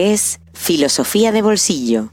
[0.00, 2.12] Es Filosofía de Bolsillo.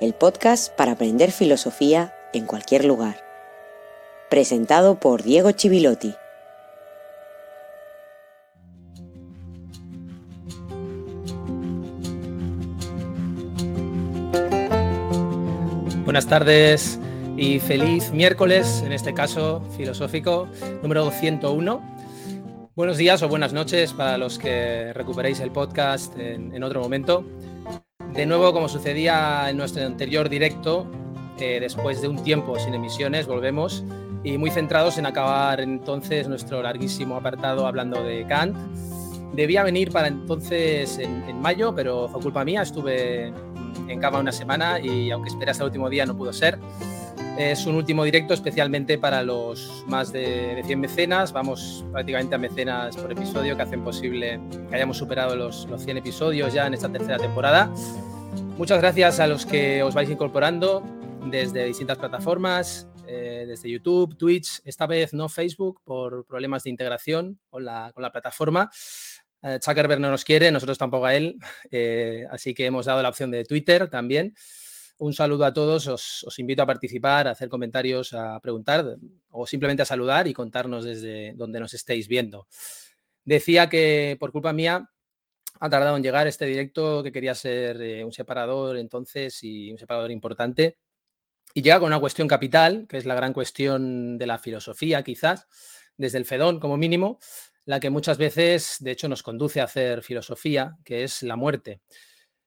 [0.00, 3.22] El podcast para aprender filosofía en cualquier lugar.
[4.30, 6.14] Presentado por Diego Chivilotti.
[16.06, 16.98] Buenas tardes
[17.36, 20.48] y feliz miércoles, en este caso filosófico,
[20.80, 21.93] número 101.
[22.76, 27.24] Buenos días o buenas noches para los que recuperéis el podcast en, otro momento.
[28.12, 30.90] De nuevo, como sucedía en nuestro anterior directo,
[31.38, 33.84] eh, después de un tiempo sin emisiones, volvemos
[34.24, 38.56] y muy centrados en acabar entonces nuestro larguísimo apartado hablando de Kant.
[39.34, 43.32] Debía venir para entonces en, mayo, pero fue culpa mía, estuve
[43.86, 46.58] en cama una semana y aunque esperé hasta el último día no pudo ser.
[47.38, 51.32] Es un último directo especialmente para los más de, 100 mecenas.
[51.32, 56.54] Vamos prácticamente a mecenas por episodio que hacen posible que hayamos superado los, 100 episodios
[56.54, 57.72] ya en esta tercera temporada.
[58.56, 60.84] Muchas gracias a los que os vais incorporando
[61.26, 67.40] desde distintas plataformas, eh, desde YouTube, Twitch, esta vez no Facebook por problemas de integración
[67.50, 68.70] con la, plataforma.
[69.42, 71.36] Eh, Zuckerberg no nos quiere, nosotros tampoco a él,
[71.72, 74.34] eh, así que hemos dado la opción de Twitter también.
[74.98, 78.96] Un saludo a todos, os, invito a participar, a hacer comentarios, a preguntar
[79.30, 82.46] o simplemente a saludar y contarnos desde donde nos estéis viendo.
[83.24, 84.88] Decía que por culpa mía
[85.58, 89.78] ha tardado en llegar este directo que quería ser eh, un separador entonces y un
[89.78, 90.78] separador importante.
[91.54, 95.46] Y llega con una cuestión capital, que es la gran cuestión de la filosofía, quizás,
[95.96, 97.18] desde el Fedón como mínimo,
[97.64, 101.80] la que muchas veces, de hecho, nos conduce a hacer filosofía, que es la muerte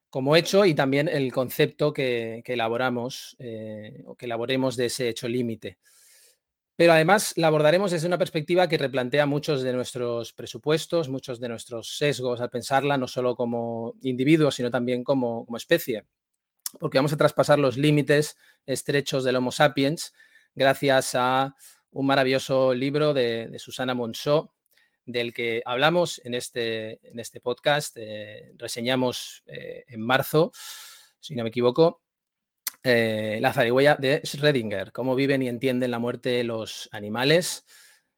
[0.09, 5.27] como hecho y también el concepto que, elaboramos eh, o que elaboremos de ese hecho
[5.27, 5.77] límite.
[6.77, 11.49] Pero además la abordaremos desde una perspectiva que replantea muchos de nuestros presupuestos, muchos de
[11.49, 16.05] nuestros sesgos al pensarla, no solo como individuos, sino también como, especie.
[16.79, 20.13] Porque vamos a traspasar los límites estrechos del Homo sapiens
[20.53, 21.55] gracias a
[21.89, 24.51] un maravilloso libro de, de Susana Monceau,
[25.07, 30.51] del que hablamos en este, en este podcast, eh, reseñamos eh, en marzo,
[31.19, 32.03] si no me equivoco,
[32.83, 37.65] eh, La zarigüeya de Schrödinger, cómo viven y entienden la muerte los animales,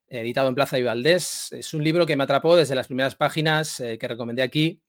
[0.08, 1.52] editado en Plaza y Valdés.
[1.52, 4.82] Es un libro que me atrapó desde las primeras páginas que recomendé aquí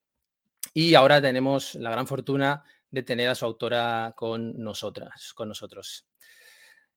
[0.72, 6.09] y ahora tenemos la gran fortuna de tener a su autora con nosotras, con nosotros.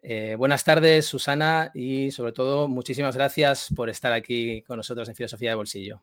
[0.06, 5.16] Eh, buenas tardes, Susana, y sobre todo muchísimas gracias por estar aquí con nosotros en
[5.16, 6.02] Filosofía de Bolsillo.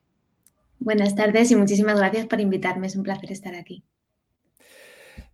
[0.78, 2.87] Buenas tardes y muchísimas gracias por invitarme.
[2.87, 3.84] Es un placer estar aquí.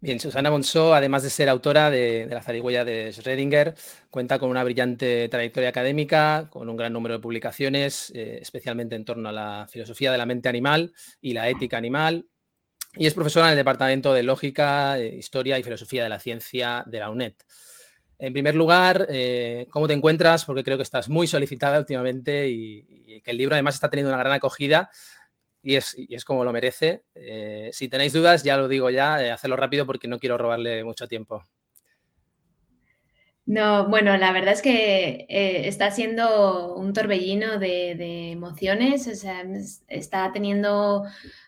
[0.00, 3.74] Bien, Susana Monzó, además de ser autora de, La zarigüeya de Schrödinger,
[4.10, 9.04] cuenta con una brillante trayectoria académica, con un gran número de publicaciones, eh, especialmente en
[9.04, 12.26] torno a la filosofía de la mente animal y la ética animal,
[12.94, 16.82] y es profesora en el Departamento de Lógica, eh, Historia y Filosofía de la Ciencia
[16.86, 17.34] de la UNED.
[18.18, 20.44] En primer lugar, eh, ¿cómo te encuentras?
[20.44, 24.22] Porque creo que estás muy solicitada últimamente y, que el libro además está teniendo una
[24.22, 24.90] gran acogida
[25.62, 27.02] y es, como lo merece.
[27.14, 30.84] Eh, si tenéis dudas, ya lo digo ya, eh, hacerlo rápido porque no quiero robarle
[30.84, 31.42] mucho tiempo.
[33.44, 39.06] No, bueno, la verdad es que está siendo un torbellino de, emociones,
[39.88, 41.04] está teniendo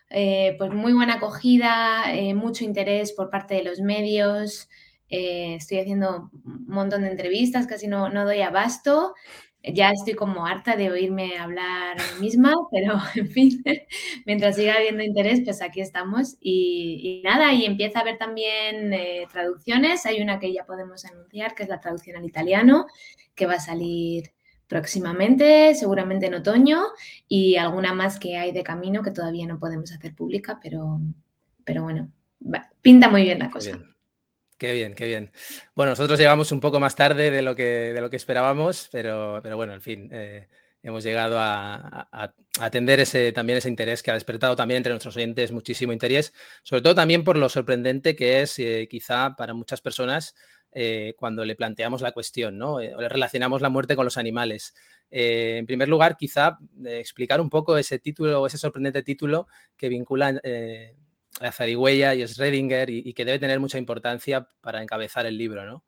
[0.09, 2.05] pues muy buena acogida,
[2.35, 4.69] mucho interés por parte de los medios.
[5.09, 9.13] Eh, estoy haciendo un montón de entrevistas, casi no, no doy abasto.
[9.61, 13.61] Ya estoy como harta de oírme hablar misma, pero en fin,
[14.25, 16.37] mientras siga habiendo interés, pues aquí estamos.
[16.39, 20.05] Y, nada, y empieza a haber también eh, traducciones.
[20.05, 22.87] Hay una que ya podemos anunciar, que es la traducción al italiano,
[23.35, 24.31] que va a salir
[24.67, 26.83] próximamente, seguramente en otoño,
[27.27, 31.01] y alguna más que hay de camino que todavía no podemos hacer pública, pero,
[31.65, 32.11] pero bueno,
[32.81, 33.79] pinta muy bien la cosa.
[34.59, 35.31] Qué bien, qué bien.
[35.73, 37.63] Bueno, nosotros llegamos un poco más tarde de lo que,
[37.93, 40.49] de lo que esperábamos, pero, pero bueno, en fin, eh,
[40.83, 42.09] hemos llegado a,
[42.59, 46.81] atender ese, también ese interés que ha despertado también entre nuestros oyentes muchísimo interés, sobre
[46.81, 50.35] todo también por lo sorprendente que es eh, quizá para muchas personas
[50.73, 52.79] eh, cuando le planteamos la cuestión, ¿no?
[52.79, 54.75] le relacionamos la muerte con los animales.
[55.09, 59.47] en primer lugar, quizá explicar un poco ese título, ese sorprendente título
[59.77, 60.41] que vincula la
[61.51, 65.83] zarigüeya y Schrödinger y, que debe tener mucha importancia para encabezar el libro, ¿no?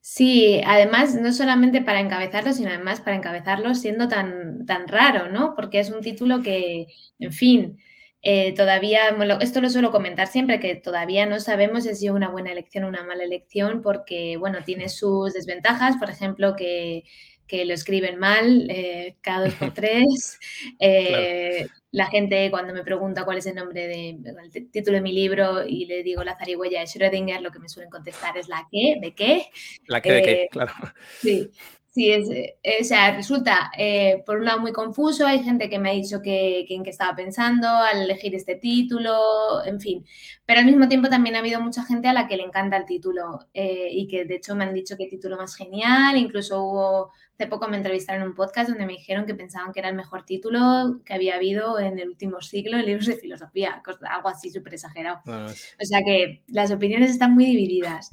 [0.00, 5.54] Sí, además, no solamente para encabezarlo, sino además para encabezarlo siendo tan, tan raro, ¿no?
[5.56, 7.78] Porque es un título que, en fin,
[8.26, 12.30] eh, todavía, esto lo suelo comentar siempre, que todavía no sabemos si ha sido una
[12.30, 17.04] buena elección o una mala elección, porque, bueno, tiene sus desventajas, por ejemplo, que
[17.46, 20.38] que lo escriben mal eh, cada dos por tres.
[20.78, 25.12] Eh, la gente cuando me pregunta cuál es el nombre de el título de mi
[25.12, 28.66] libro y le digo la zarigüeya de Schrödinger, lo que me suelen contestar es la
[28.70, 29.46] qué, de qué.
[29.86, 30.72] La qué, de qué, claro.
[31.20, 31.50] Sí.
[31.94, 35.78] Sí, es, eh, o sea, resulta eh, por un lado muy confuso, hay gente que
[35.78, 40.04] me ha dicho que, en qué estaba pensando al elegir este título, en fin,
[40.44, 42.84] pero al mismo tiempo también ha habido mucha gente a la que le encanta el
[42.84, 46.64] título eh, y que de hecho me han dicho que el título más genial, incluso
[46.64, 49.88] hubo, hace poco me entrevistaron en un podcast donde me dijeron que pensaban que era
[49.88, 54.28] el mejor título que había habido en el último siglo en libros de filosofía, algo
[54.28, 55.20] así súper exagerado.
[55.26, 58.12] O sea que las opiniones están muy divididas.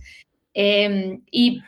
[0.54, 1.62] Em, y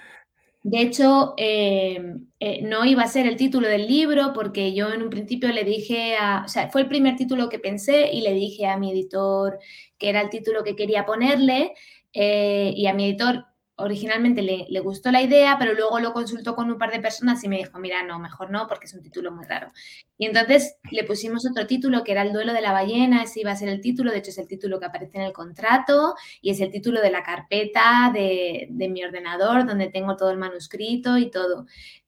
[0.64, 5.04] de hecho, eh, eh, no iba a ser el título del libro porque yo en
[5.04, 8.34] un principio le dije a, o sea, fue el primer título que pensé y le
[8.34, 9.60] dije a mi editor
[9.98, 11.74] que era el título que quería ponerle
[12.14, 13.46] eh, y a mi editor
[13.76, 17.48] originalmente le, gustó la idea, pero luego lo consultó con un par de personas y
[17.48, 19.72] me dijo, mira, no, mejor no, porque es un título muy raro.
[20.18, 23.52] Y entonces le pusimos otro título que era El duelo de la ballena, ese iba
[23.52, 26.52] a ser el título, de hecho es el título que aparece en el contrato y
[26.52, 31.32] es el título de la carpeta de, mi ordenador, donde tengo todo el manuscrito y
[31.32, 31.66] todo.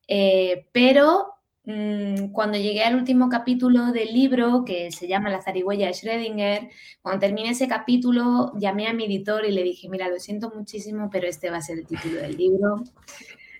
[0.08, 1.35] Eh, pero
[1.66, 6.70] cuando llegué al último capítulo del libro, que se llama La zarigüeya de Schrödinger,
[7.02, 11.10] cuando terminé ese capítulo, llamé a mi editor y le dije, mira, lo siento muchísimo,
[11.10, 12.84] pero este va a ser el título del libro.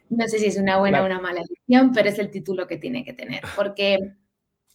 [0.08, 2.76] No sé si es una buena o una mala edición, pero es el título que
[2.76, 3.98] tiene que tener, porque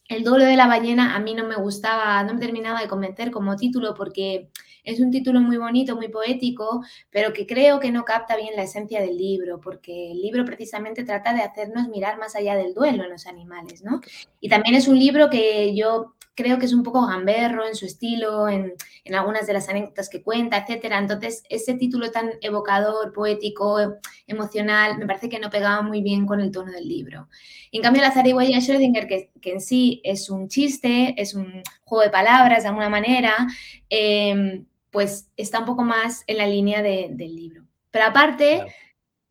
[0.09, 3.31] el doble de la ballena a mí no me gustaba, no me terminaba de convencer
[3.31, 4.49] como título, porque
[4.83, 8.63] es un título muy bonito, muy poético, pero que creo que no capta bien la
[8.63, 13.03] esencia del libro, porque el libro precisamente trata de hacernos mirar más allá del duelo
[13.03, 14.01] en los animales, ¿no?
[14.39, 17.85] Y también es un libro que yo creo que es un poco gamberro en su
[17.85, 18.73] estilo, en,
[19.13, 20.97] algunas de las anécdotas que cuenta, etcétera.
[20.97, 23.77] Entonces, ese título tan evocador, poético,
[24.25, 27.27] emocional, me parece que no pegaba muy bien con el tono del libro.
[27.71, 32.03] En cambio, la zarigüeya Schrödinger, que, que, en sí es un chiste, es un juego
[32.03, 33.47] de palabras de alguna manera,
[33.89, 37.63] eh, pues está un poco más en la línea del libro.
[37.89, 38.65] Pero aparte,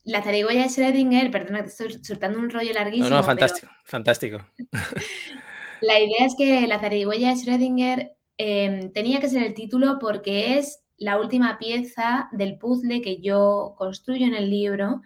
[0.05, 3.11] la zarigüeya de Schrödinger, perdona, te estoy soltando un rollo larguísimo.
[3.11, 4.39] No, no, fantástico, fantástico.
[5.83, 10.59] la idea es que la zarigüeya de Schrödinger em, tenía que ser el título porque
[10.59, 15.03] es la última pieza del puzzle que yo construyo en el libro.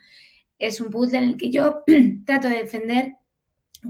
[0.59, 1.83] Es un puzzle en el que yo
[2.27, 3.15] trato de defender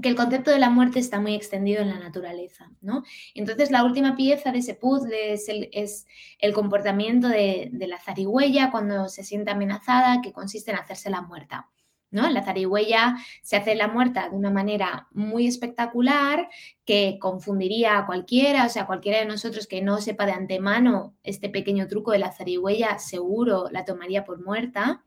[0.01, 3.03] que el concepto de la muerte está muy extendido en la naturaleza, ¿no?
[3.33, 6.05] Entonces, la última pieza de ese puzzle es
[6.39, 11.69] el, comportamiento de, la zarigüeya cuando se siente amenazada, que consiste en hacerse la muerta.
[12.11, 12.29] ¿No?
[12.29, 16.47] La zarigüeya se hace la muerta de una manera muy espectacular
[16.85, 21.49] que confundiría a cualquiera, o sea, cualquiera de nosotros que no sepa de antemano este
[21.49, 25.03] pequeño truco de la zarigüeya seguro la tomaría por muerta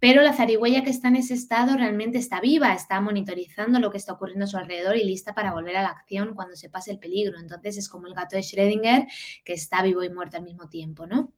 [0.00, 3.98] pero la zarigüeya que está en ese estado realmente está viva, está monitorizando lo que
[3.98, 6.90] está ocurriendo a su alrededor y lista para volver a la acción cuando se pase
[6.92, 7.38] el peligro.
[7.38, 9.06] Entonces es como el gato de Schrödinger
[9.44, 11.32] que está vivo y muerto al mismo tiempo, ¿no?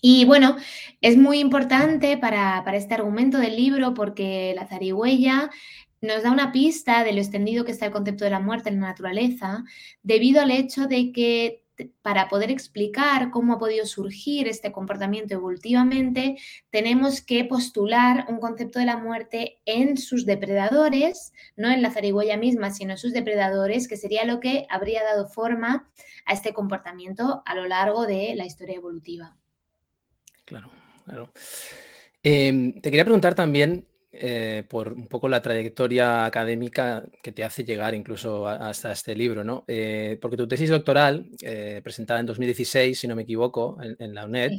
[0.00, 0.56] Y bueno,
[1.00, 5.50] es muy importante para, para este argumento del libro porque la zarigüeya
[6.00, 8.80] nos da una pista de lo extendido que está el concepto de la muerte en
[8.80, 9.64] la naturaleza,
[10.02, 11.61] debido al hecho de que
[12.02, 16.36] para poder explicar cómo ha podido surgir este comportamiento evolutivamente,
[16.70, 22.36] tenemos que postular un concepto de la muerte en sus depredadores, no en la zarigüeya
[22.36, 25.90] misma, sino en sus depredadores, que sería lo que habría dado forma
[26.26, 29.36] a este comportamiento a lo largo de la historia evolutiva.
[30.44, 30.70] Claro,
[31.04, 31.32] claro.
[32.22, 37.64] Em, te quería preguntar también eh, por un poco la trayectoria académica que te hace
[37.64, 39.64] llegar incluso hasta este libro, ¿no?
[39.66, 44.26] Eh, porque tu tesis doctoral, eh, presentada en 2016, si no me equivoco, en, la
[44.26, 44.52] UNED,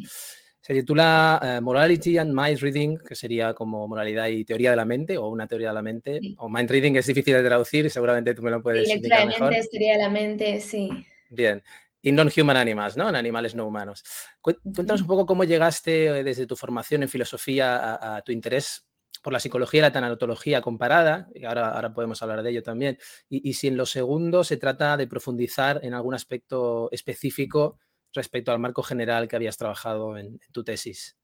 [0.60, 5.20] se titula Morality and Mind Reading, que sería como moralidad y teoría de la mente,
[5.20, 8.42] o una teoría de la mente, o Mind Reading es difícil de traducir, seguramente tú
[8.42, 9.54] me lo puedes sí, explicar mejor.
[9.54, 10.90] Es teoría de la mente, sí.
[11.30, 11.62] Bien.
[12.02, 13.08] In non-human animals, ¿no?
[13.08, 14.04] En animales no humanos.
[14.42, 18.84] Cuéntanos un poco cómo llegaste desde tu formación en filosofía a tu interés
[19.24, 23.00] por la psicología y la tanatología comparada, y ahora, ahora podemos hablar de ello también,
[23.30, 27.80] y, si en lo segundo se trata de profundizar en algún aspecto específico
[28.12, 31.18] respecto al marco general que habías trabajado en, tu tesis.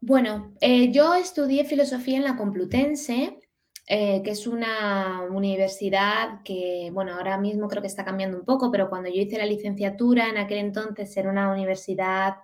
[0.00, 3.38] Bueno, eh, yo estudié filosofía en la Complutense,
[3.86, 8.72] eh, que es una universidad que, bueno, ahora mismo creo que está cambiando un poco,
[8.72, 12.36] pero cuando yo hice la licenciatura en aquel entonces era una universidad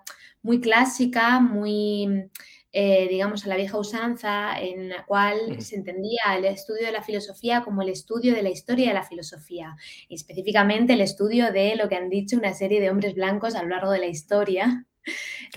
[0.43, 2.29] muy clásica, muy
[2.75, 7.03] eh, digamos, a la vieja usanza, en la cual se entendía el estudio de la
[7.03, 9.75] filosofía como el estudio de la historia de la filosofía,
[10.07, 13.61] y específicamente el estudio de lo que han dicho una serie de hombres blancos a
[13.61, 14.87] lo largo de la historia,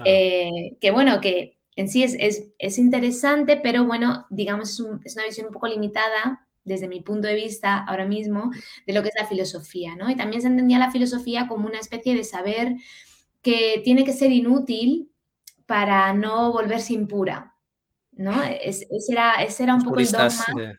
[0.04, 5.46] eh, que bueno, que en sí es, interesante, pero bueno, digamos, es, es, una visión
[5.46, 8.50] un poco limitada desde mi punto de vista ahora mismo
[8.86, 10.10] de lo que es la filosofía, ¿no?
[10.10, 12.74] Y también se entendía la filosofía como una especie de saber
[13.40, 15.12] que tiene que ser inútil
[15.66, 17.54] para no volverse impura,
[18.12, 18.42] ¿no?
[18.42, 20.78] ese, era, era un poco el dogma.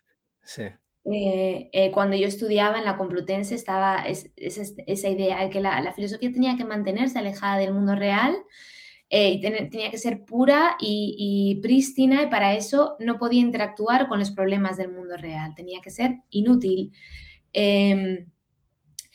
[1.10, 6.34] Eh, eh, cuando yo estudiaba en la Complutense estaba esa idea de que la, filosofía
[6.34, 8.36] tenía que mantenerse alejada del mundo real
[9.10, 14.20] eh, y tenía que ser pura y, prístina y para eso no podía interactuar con
[14.20, 16.92] los problemas del mundo real, tenía que ser inútil.
[17.54, 18.30] Em,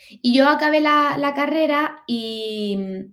[0.08, 3.12] y yo acabé la carrera y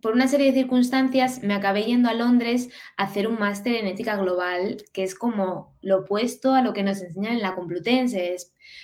[0.00, 3.86] por una serie de circunstancias me acabé yendo a Londres a hacer un máster en
[3.86, 8.36] ética global, que es como lo opuesto a lo que nos enseñan en la Complutense.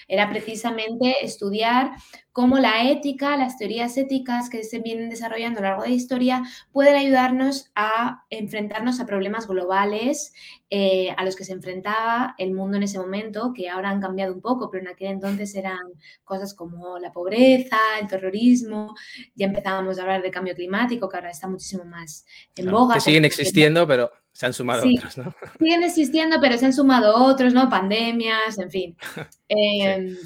[0.08, 1.92] Era precisamente estudiar
[2.32, 5.94] cómo la ética, las teorías éticas que se vienen desarrollando a lo largo de la
[5.94, 10.32] historia pueden ayudarnos a enfrentarnos a problemas globales
[10.68, 14.34] eh, a los que se enfrentaba el mundo en ese momento, que ahora han cambiado
[14.34, 15.78] un poco, pero en aquel entonces eran
[16.24, 18.94] cosas como la pobreza, el terrorismo,
[19.36, 22.26] ya empezábamos a hablar de cambio climático, que ahora está muchísimo más
[22.56, 22.94] en boga.
[22.94, 25.32] Que siguen existiendo, pero se han sumado otros, ¿no?
[25.60, 27.70] Siguen existiendo, pero se han sumado otros, ¿no?
[27.70, 28.96] Pandemias, en fin.
[29.48, 30.16] Em,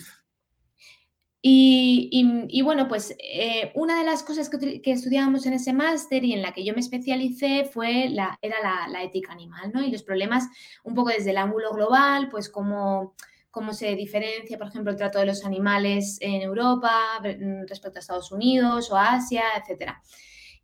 [1.41, 6.43] y, bueno, pues eh, una de las cosas que, estudiábamos en ese máster y en
[6.43, 8.57] la que yo me especialicé fue la, era
[8.89, 9.83] la, ética animal, ¿no?
[9.83, 10.49] Y los problemas
[10.85, 13.15] un poco desde el ángulo global, pues cómo,
[13.51, 17.21] cómo se diferencia, por ejemplo, el trato de los animales en Europa
[17.69, 19.93] respecto a Estados Unidos o Asia, etc.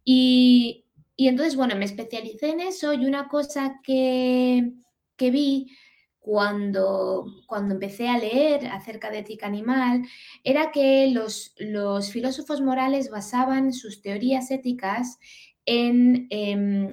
[0.03, 0.84] Y,
[1.17, 4.73] y entonces, bueno, me especialicé en eso y una cosa que,
[5.19, 5.71] vi
[6.19, 10.03] cuando, cuando empecé a leer acerca de ética animal
[10.43, 15.19] era que los, los filósofos morales basaban sus teorías éticas
[15.67, 16.91] en, em,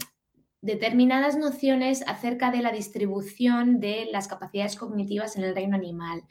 [0.61, 6.23] determinadas nociones acerca de la distribución de las capacidades cognitivas en el reino animal.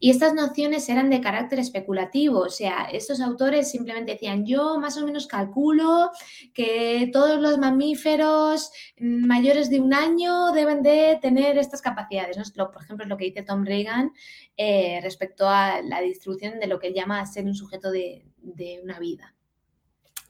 [0.00, 4.96] Y estas nociones eran de carácter especulativo, o sea, estos autores simplemente decían, yo más
[4.96, 6.10] o menos calculo
[6.52, 12.36] que todos los mamíferos mayores de un año deben de tener estas capacidades.
[12.52, 14.12] Por ejemplo, es lo que dice Tom Reagan
[14.56, 18.24] eh, respecto a la distribución de lo que él llama ser un sujeto de,
[18.82, 19.34] una vida.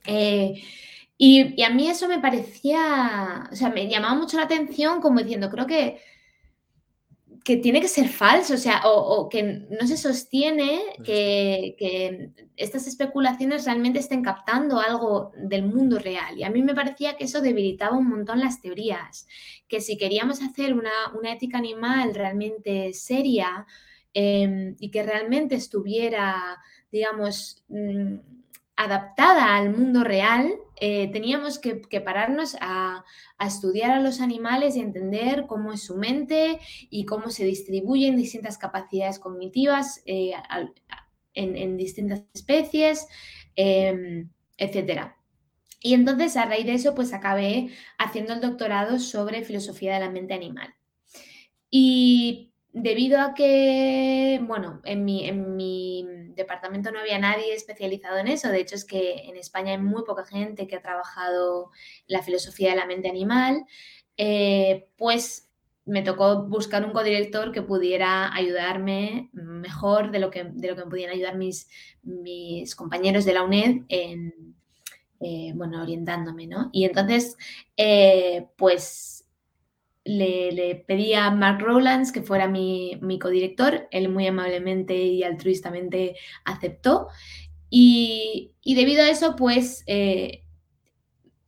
[0.05, 0.63] Eh,
[1.19, 5.51] y, a mí eso me parecía, o sea, me llamaba mucho la atención como diciendo,
[5.51, 5.99] creo que,
[7.43, 13.65] que tiene que ser falso, o sea, o, que no se sostiene que, estas especulaciones
[13.65, 16.37] realmente estén captando algo del mundo real.
[16.37, 19.27] Y a mí me parecía que eso debilitaba un montón las teorías,
[19.69, 20.91] que si queríamos hacer una,
[21.33, 23.67] ética animal realmente seria
[24.13, 26.59] em, y que realmente estuviera,
[26.91, 28.17] digamos, mm,
[28.77, 33.05] adaptada al mundo real, eh, teníamos que, pararnos a,
[33.41, 36.59] estudiar a los animales y entender cómo es su mente
[36.91, 40.33] y cómo se distribuyen distintas capacidades cognitivas eh,
[41.35, 43.07] en, distintas especies,
[43.57, 44.27] eh,
[44.59, 45.13] etc.
[45.81, 50.11] Y entonces a raíz de eso pues acabé haciendo el doctorado sobre filosofía de la
[50.11, 50.75] mente animal.
[51.71, 58.29] Y debido a que, bueno, en mi, en mi departamento no había nadie especializado en
[58.29, 61.71] eso, de hecho es que en España hay muy poca gente que ha trabajado
[62.07, 63.65] la filosofía de la mente animal,
[64.19, 65.51] eh, pues
[65.87, 70.85] me tocó buscar un codirector que pudiera ayudarme mejor de lo que, de lo que
[70.85, 71.71] me podían ayudar mis,
[72.03, 74.55] mis compañeros de la UNED en,
[75.21, 76.69] eh, bueno, orientándome, ¿no?
[76.73, 77.39] Y entonces,
[77.79, 79.16] eh, pues
[80.07, 83.89] le, pedí a Mark Rowlands que fuera mi, codirector.
[83.91, 87.09] Él muy amablemente y altruistamente aceptó.
[87.69, 90.45] Y, debido a eso, pues eh,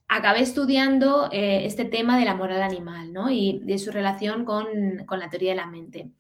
[0.09, 3.31] acabé estudiando eh, este tema de la moral animal ¿no?
[3.31, 4.67] y de su relación con,
[5.09, 6.11] la teoría de la mente,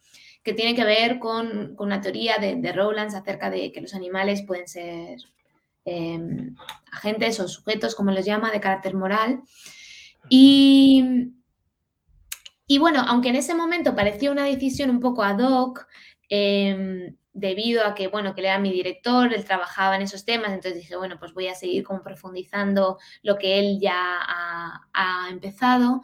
[0.43, 4.43] que tiene que ver con, una teoría de, de, Rowlands acerca de que los animales
[4.43, 5.19] pueden ser
[5.85, 6.55] em,
[6.93, 9.43] agentes o sujetos, como los llama, de carácter moral.
[10.29, 11.33] Y
[12.69, 15.87] y bueno, aunque en ese momento parecía una decisión un poco ad hoc,
[16.29, 20.75] em, debido a que, bueno, que era mi director, él trabajaba en esos temas, entonces
[20.77, 26.03] dije, bueno, pues voy a seguir como profundizando lo que él ya ha, empezado.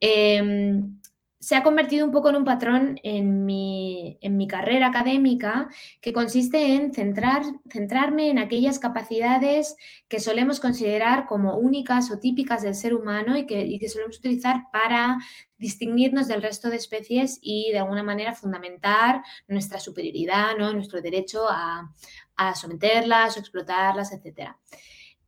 [0.00, 0.99] Em,
[1.40, 5.70] se ha convertido un poco en un patrón en mi, en mi carrera académica
[6.02, 9.74] que consiste en centrar, centrarme en aquellas capacidades
[10.06, 14.18] que solemos considerar como únicas o típicas del ser humano y que, y que solemos
[14.18, 15.16] utilizar para
[15.56, 20.74] distinguirnos del resto de especies y de alguna manera fundamentar nuestra superioridad, ¿no?
[20.74, 21.90] nuestro derecho a,
[22.36, 24.50] a someterlas o explotarlas, etc.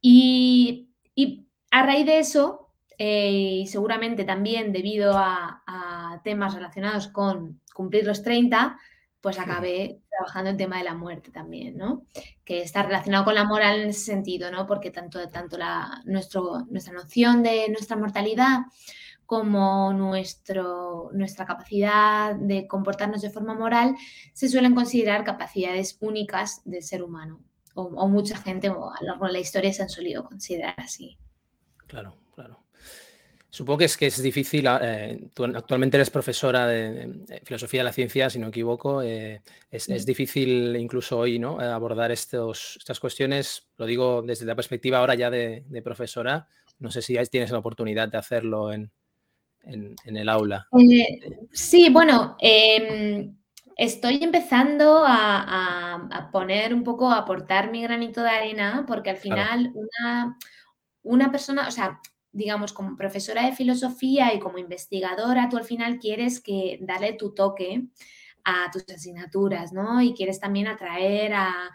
[0.03, 5.59] Y, y a raíz de eso, eh, y seguramente también debido a,
[6.25, 8.79] temas relacionados con cumplir los 30,
[9.21, 12.05] pues acabé trabajando en tema de la muerte también, ¿no?
[12.45, 14.67] Que está relacionado con la moral en ese sentido, ¿no?
[14.67, 18.61] Porque tanto, tanto la, nuestro, nuestra noción de nuestra mortalidad
[19.27, 23.97] como nuestro, nuestra capacidad de comportarnos de forma moral
[24.35, 27.41] se suelen considerar capacidades únicas del ser humano.
[27.75, 31.17] O, mucha gente a lo largo de la historia se han solido considerar así.
[31.87, 32.22] Claro.
[33.55, 37.85] Supongo que es que es difícil, ah, eh, tú actualmente eres profesora de, filosofía de
[37.85, 41.61] la ciencia, si no equivoco, eh, es, difícil incluso hoy ¿no?
[41.61, 47.03] abordar estos, estas cuestiones, lo digo desde la perspectiva ahora ya de, profesora, no sé
[47.03, 48.91] si tienes la oportunidad de hacerlo en,
[49.63, 50.67] el aula.
[50.91, 51.21] Eh,
[51.53, 53.37] sí, bueno, em,
[53.77, 59.73] estoy empezando a, poner un poco, a aportar mi granito de arena, porque al final
[59.75, 60.39] una,
[61.03, 62.01] una persona, o sea,
[62.33, 67.35] digamos, como profesora de filosofía y como investigadora, tú al final quieres que darle tu
[67.35, 67.89] toque
[68.45, 70.01] a tus asignaturas, ¿no?
[70.01, 71.71] Y quieres también atraer a,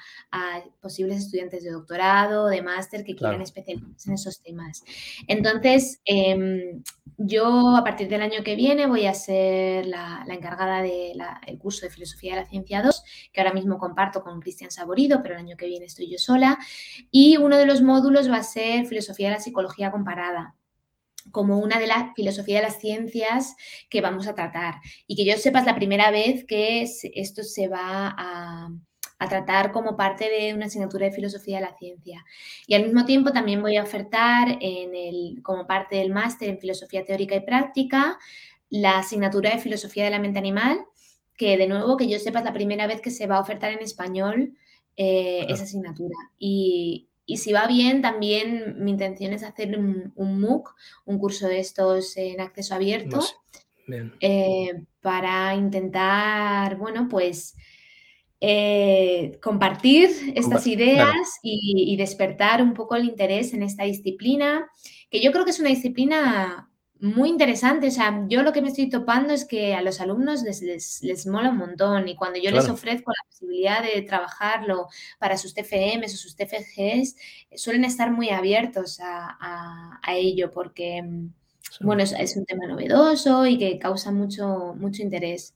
[0.81, 4.83] posibles estudiantes de doctorado, de máster que quieran especializarse en esos temas.
[5.27, 6.83] Entonces, em,
[7.17, 11.19] yo a partir del año que viene voy a ser la, encargada del
[11.59, 15.35] curso de Filosofía de la Ciencia 2, que ahora mismo comparto con Cristian Saborido, pero
[15.35, 16.59] el año que viene estoy yo sola.
[17.11, 20.56] Y uno de los módulos va a ser Filosofía de la Psicología Comparada
[21.31, 23.55] como una de las filosofías de las ciencias
[23.89, 24.75] que vamos a tratar.
[25.07, 28.69] Y que yo sepa es la primera vez que esto se va a,
[29.29, 32.23] tratar como parte de una asignatura de filosofía de la ciencia.
[32.67, 36.59] Y al mismo tiempo también voy a ofertar en el, como parte del máster en
[36.59, 38.19] filosofía teórica y práctica
[38.69, 40.85] la asignatura de filosofía de la mente animal,
[41.35, 43.71] que de nuevo, que yo sepa es la primera vez que se va a ofertar
[43.71, 44.57] en español
[44.95, 46.15] eh, esa asignatura.
[46.39, 50.73] Y, y si va bien, también mi intención es hacer un, MOOC,
[51.05, 53.19] un curso de estos en acceso abierto,
[54.21, 57.55] eh, para intentar, bueno, pues
[58.39, 64.65] eh, compartir estas ideas y, despertar un poco el interés en esta disciplina,
[65.09, 67.87] que yo creo que es una disciplina muy interesante.
[67.87, 70.61] O sea, yo lo que me estoy topando es que a los alumnos les,
[71.03, 74.87] les, mola un montón y cuando yo les ofrezco la posibilidad de trabajarlo
[75.19, 77.15] para sus TFMs o sus TFGs,
[77.55, 81.03] suelen estar muy abiertos a, ello porque,
[81.81, 85.53] bueno, es, un tema novedoso y que causa mucho, mucho interés.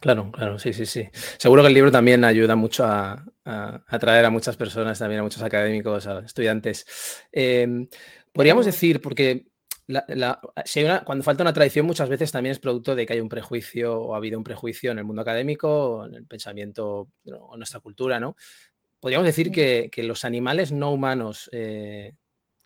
[0.00, 1.08] Claro, claro, sí, sí, sí.
[1.38, 5.42] Seguro que el libro también ayuda mucho a, atraer a muchas personas, también a muchos
[5.42, 6.86] académicos, a estudiantes.
[7.30, 7.88] Em,
[8.32, 9.46] podríamos decir, porque
[9.86, 14.14] cuando falta una tradición muchas veces también es producto de que hay un prejuicio o
[14.14, 18.18] ha habido un prejuicio en el mundo académico, en el pensamiento o en nuestra cultura,
[18.18, 18.36] ¿no?
[19.00, 22.14] Podríamos decir que, los animales no humanos eh,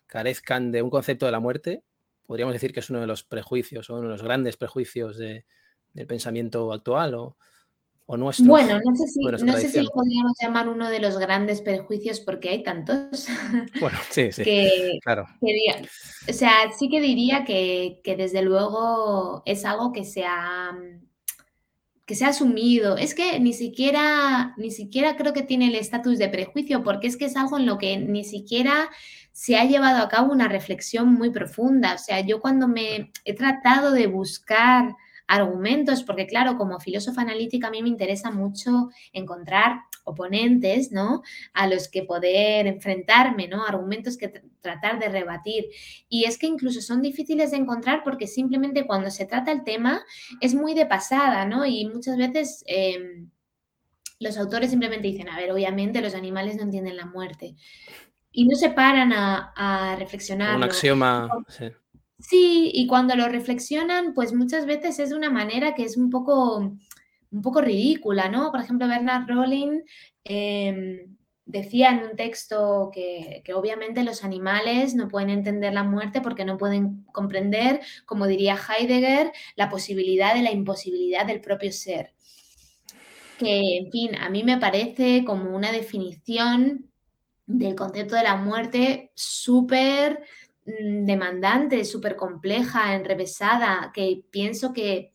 [0.07, 1.83] carezcan de un concepto de la muerte.
[2.25, 5.43] Podríamos decir que es uno de los prejuicios o uno de los grandes prejuicios del
[6.07, 7.37] pensamiento actual o,
[8.09, 12.19] bueno, no sé, si, no sé si lo podríamos llamar uno de los grandes prejuicios
[12.19, 13.27] porque hay tantos.
[13.79, 14.99] Bueno, sí, sí.
[15.03, 15.27] claro.
[16.27, 20.75] o sea, sí que diría que, desde luego es algo que se ha
[22.07, 22.97] que se ha asumido.
[22.97, 27.15] Es que ni siquiera, ni siquiera creo que tiene el estatus de prejuicio, porque es
[27.15, 28.89] que es algo en lo que ni siquiera
[29.31, 31.93] se ha llevado a cabo una reflexión muy profunda.
[31.93, 34.95] O sea, yo cuando me he tratado de buscar
[35.29, 41.21] argumentos, porque claro, como filósofa analítica a mí me interesa mucho encontrar oponentes, ¿no?
[41.53, 43.63] A los que poder enfrentarme, ¿no?
[43.63, 45.67] Argumentos que tratar de rebatir.
[46.09, 50.01] Y es que incluso son difíciles de encontrar porque simplemente cuando se trata el tema
[50.41, 51.65] es muy de pasada, ¿no?
[51.65, 52.63] Y muchas veces...
[52.65, 53.29] Em,
[54.21, 57.55] los autores simplemente dicen, a ver, obviamente los animales no entienden la muerte.
[58.33, 60.57] Y no se paran a, reflexionar.
[60.57, 61.29] Un axioma.
[61.47, 61.71] Sí,
[62.31, 66.57] y cuando lo reflexionan, pues muchas veces es de una manera que es un poco,
[66.57, 68.51] un poco ridícula, ¿no?
[68.51, 69.81] Por ejemplo, Bernard Rowling
[70.25, 76.21] em, decía en un texto que, que, obviamente los animales no pueden entender la muerte
[76.21, 82.13] porque no pueden comprender, como diría Heidegger, la posibilidad de la imposibilidad del propio ser.
[83.37, 86.89] Que, en fin, a mí me parece como una definición
[87.47, 90.23] del concepto de la muerte súper
[91.05, 95.11] demandante, súper compleja, enrevesada, que pienso que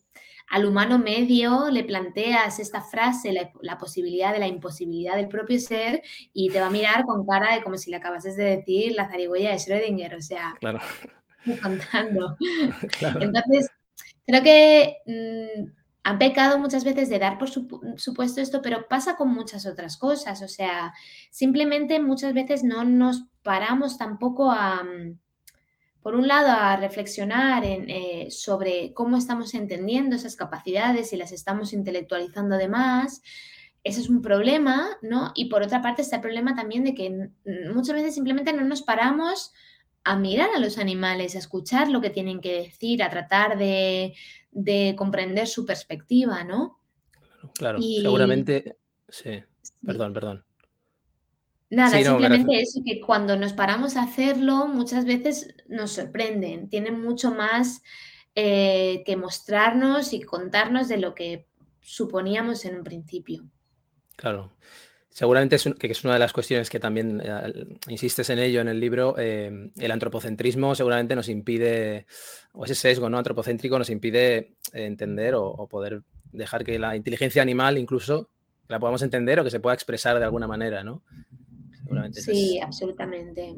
[0.49, 6.03] al humano medio le planteas esta frase, la, posibilidad de la imposibilidad del propio ser,
[6.33, 9.09] y te va a mirar con cara de como si le acabases de decir la
[9.09, 10.81] zarigüeya de Schrödinger, o sea, claro.
[11.63, 12.37] contando.
[13.21, 13.71] Entonces,
[14.27, 15.71] creo que mm,
[16.05, 20.43] han pecado muchas veces de dar por supuesto esto, pero pasa con muchas otras cosas,
[20.43, 20.93] o sea,
[21.31, 24.85] simplemente muchas veces no nos paramos tampoco a...
[24.85, 25.19] Mm,
[26.05, 31.73] por un lado, a reflexionar eh, sobre cómo estamos entendiendo esas capacidades y las estamos
[31.73, 33.23] intelectualizando de más.
[33.83, 35.33] Ese es un problema, ¿no?
[35.35, 37.31] Y por otra parte está el problema también de que
[37.73, 39.55] muchas veces simplemente no nos paramos
[40.05, 44.13] a mirar a los animales, a escuchar lo que tienen que decir, a tratar de,
[44.99, 46.81] comprender su perspectiva, ¿no?
[47.55, 48.77] Claro, seguramente,
[49.09, 49.43] sí.
[49.83, 50.45] Perdón, perdón.
[51.75, 57.31] Nada, simplemente eso, que cuando nos paramos a hacerlo, muchas veces nos sorprenden, tienen mucho
[57.31, 57.83] más
[58.35, 61.47] eh, que mostrarnos y contarnos de lo que
[61.81, 63.45] suponíamos en un principio.
[64.17, 64.53] Claro.
[65.11, 68.67] Seguramente es, que es una de las cuestiones que también eh, insistes en ello en
[68.67, 69.15] el libro.
[69.17, 72.07] Eh, el antropocentrismo seguramente nos impide,
[72.53, 73.19] o ese sesgo ¿no?
[73.19, 78.31] antropocéntrico nos impide entender o, poder dejar que la inteligencia animal incluso
[78.67, 81.05] la podamos entender o que se pueda expresar de alguna manera, ¿no?
[82.13, 83.55] Sí, absolutamente.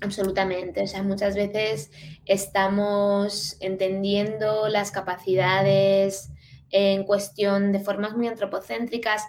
[0.00, 0.82] Absolutamente.
[0.82, 1.90] O sea, muchas veces
[2.26, 6.30] estamos entendiendo las capacidades
[6.70, 9.24] en cuestión de formas muy antropocéntricas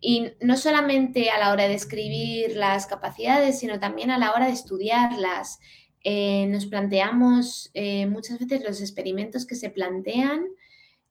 [0.00, 4.46] y no solamente a la hora de escribir las capacidades, sino también a la hora
[4.46, 5.60] de estudiarlas.
[6.04, 10.44] Eh, nos planteamos eh, muchas veces los experimentos que se plantean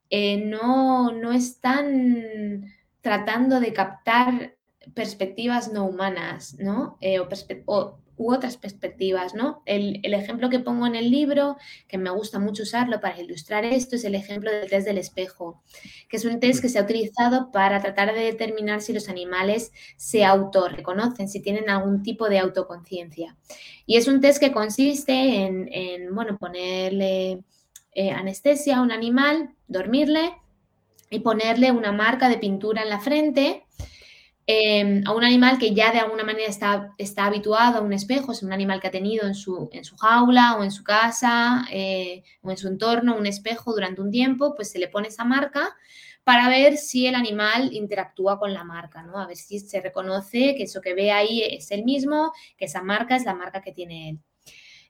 [0.10, 2.66] eh, no, no están
[3.00, 4.58] tratando de captar
[4.94, 6.98] perspectivas no humanas, ¿no?
[7.02, 9.64] Eh, o, u otras perspectivas, ¿no?
[9.66, 13.96] El, ejemplo que pongo en el libro, que me gusta mucho usarlo para ilustrar esto,
[13.96, 15.64] es el ejemplo del test del espejo,
[16.08, 19.72] que es un test que se ha utilizado para tratar de determinar si los animales
[19.98, 23.36] se autorreconocen, si tienen algún tipo de autoconciencia.
[23.88, 27.44] Y es un test que consiste en, bueno, ponerle
[27.94, 30.34] eh, anestesia a un animal, dormirle
[31.10, 33.66] y ponerle una marca de pintura en la frente
[34.54, 38.34] Em, a un animal que ya de alguna manera está, está, habituado a un espejo,
[38.34, 41.66] es un animal que ha tenido en su, en su jaula o en su casa
[41.72, 45.24] eh, o en su entorno un espejo durante un tiempo, pues se le pone esa
[45.24, 45.74] marca
[46.26, 49.20] para ver si el animal interactúa con la marca, ¿no?
[49.20, 52.84] A ver si se reconoce que eso que ve ahí es el mismo, que esa
[52.84, 54.20] marca es la marca que tiene él.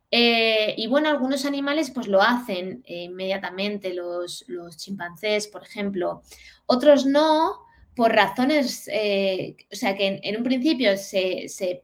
[0.10, 6.24] Eh, y bueno, algunos animales pues lo hacen eh, inmediatamente, los, los chimpancés, por ejemplo.
[6.66, 11.84] Otros no, por razones, eh, o sea, que en, un principio se,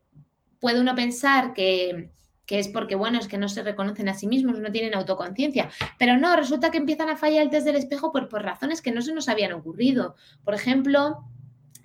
[0.60, 2.10] puede uno pensar que,
[2.48, 6.18] es porque, bueno, es que no se reconocen a sí mismos, no tienen autoconciencia, pero
[6.18, 9.02] no, resulta que empiezan a fallar el test del espejo por, por razones que no
[9.02, 10.16] se nos habían ocurrido.
[10.44, 11.26] Por ejemplo,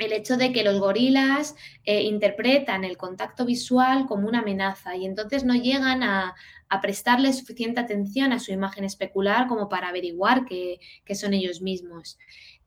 [0.04, 1.54] el hecho de que los gorilas
[1.84, 6.34] eh, interpretan el contacto visual como una amenaza y entonces no llegan a,
[6.80, 12.18] prestarle suficiente atención a su imagen especular como para averiguar que, que son ellos mismos.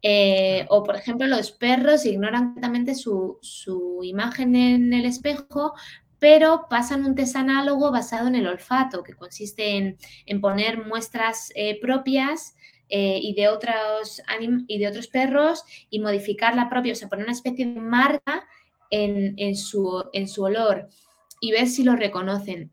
[0.07, 3.39] Eh, o, por ejemplo, los perros ignoran completamente su,
[4.03, 5.73] imagen en el espejo,
[6.19, 11.79] pero pasan un test análogo basado en el olfato, que consiste en, poner muestras eh,
[11.81, 12.55] propias
[12.87, 14.21] eh, y, de otros
[14.67, 18.47] y de otros perros y modificar la propia, o sea, poner una especie de marca
[18.91, 20.87] en, su, en su olor
[21.41, 22.71] y ver si lo reconocen.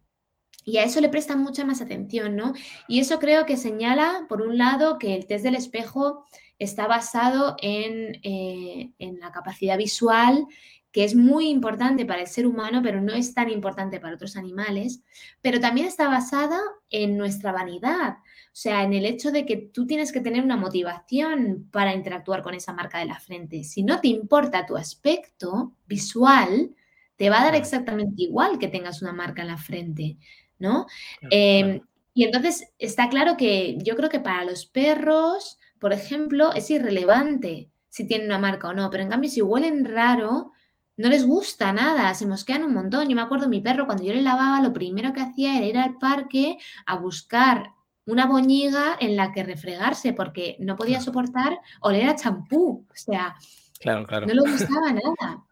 [0.67, 2.53] Y a eso le prestan mucha más atención, ¿no?
[2.89, 6.27] Y eso creo que señala, por un lado, que el test del espejo
[6.63, 10.47] está basado eh, en, la capacidad visual,
[10.93, 14.37] que es muy importante para el ser humano, pero no es tan importante para otros
[14.37, 15.03] animales,
[15.41, 19.87] pero también está basada en nuestra vanidad, o sea, en el hecho de que tú
[19.87, 23.65] tienes que tener una motivación para interactuar con esa marca de la frente.
[23.65, 26.75] Si no te importa tu aspecto visual,
[27.17, 30.19] te va a dar exactamente igual que tengas una marca en la frente,
[30.59, 30.87] ¿no?
[31.31, 31.81] Em,
[32.15, 37.69] y entonces está claro que yo creo que para los perros por ejemplo, es irrelevante
[37.89, 40.53] si tienen una marca o no, pero en cambio si huelen raro,
[40.97, 43.09] no les gusta nada, se mosquean un montón.
[43.09, 45.77] Yo me acuerdo mi perro cuando yo le lavaba, lo primero que hacía era ir
[45.77, 47.73] al parque a buscar
[48.07, 52.87] una boñiga en la que refregarse porque no podía soportar oler a champú.
[52.89, 53.35] O sea,
[53.81, 54.29] claro, claro.
[54.29, 55.45] no le gustaba nada.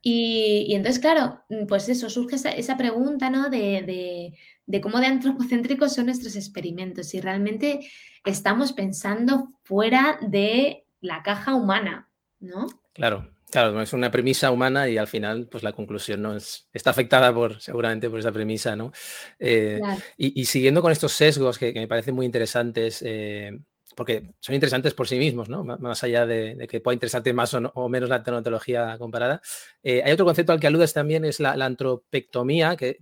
[0.00, 3.50] Y, entonces, claro, pues eso, surge esa, pregunta, ¿no?
[3.50, 7.14] De, de, de, cómo de antropocéntricos son nuestros experimentos.
[7.14, 7.80] Y realmente
[8.24, 12.66] estamos pensando fuera de la caja humana, ¿no?
[12.92, 16.90] Claro, claro, es una premisa humana y al final, pues la conclusión no es, está
[16.90, 18.92] afectada por, seguramente por esa premisa, ¿no?
[19.38, 19.80] Eh,
[20.16, 23.58] y, siguiendo con estos sesgos que, me parecen muy interesantes, eh,
[23.96, 25.64] porque son interesantes por sí mismos, ¿no?
[25.64, 29.42] Más allá de, que pueda interesarte más o, menos la tecnología comparada.
[29.82, 33.00] Eh, hay otro concepto al que aludes también, es la, antropectomía, que,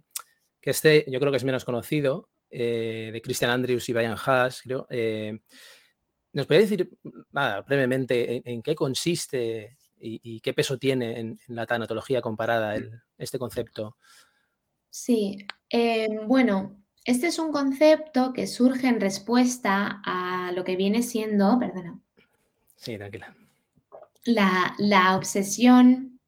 [0.61, 4.63] que este yo creo que es menos conocido, eh, de Christian Andrews y Brian Haas,
[4.63, 4.87] creo.
[4.91, 5.39] Eh,
[6.33, 6.91] ¿Nos puede decir
[7.67, 12.77] brevemente en, qué consiste y, qué peso tiene en, la tanatología comparada
[13.19, 13.97] este concepto?
[14.91, 21.03] Sí, eh, bueno, Este es un concepto que surge en respuesta a lo que viene
[21.03, 21.99] siendo, perdona.
[22.77, 23.35] Sí, tranquila.
[24.25, 26.21] La, obsesión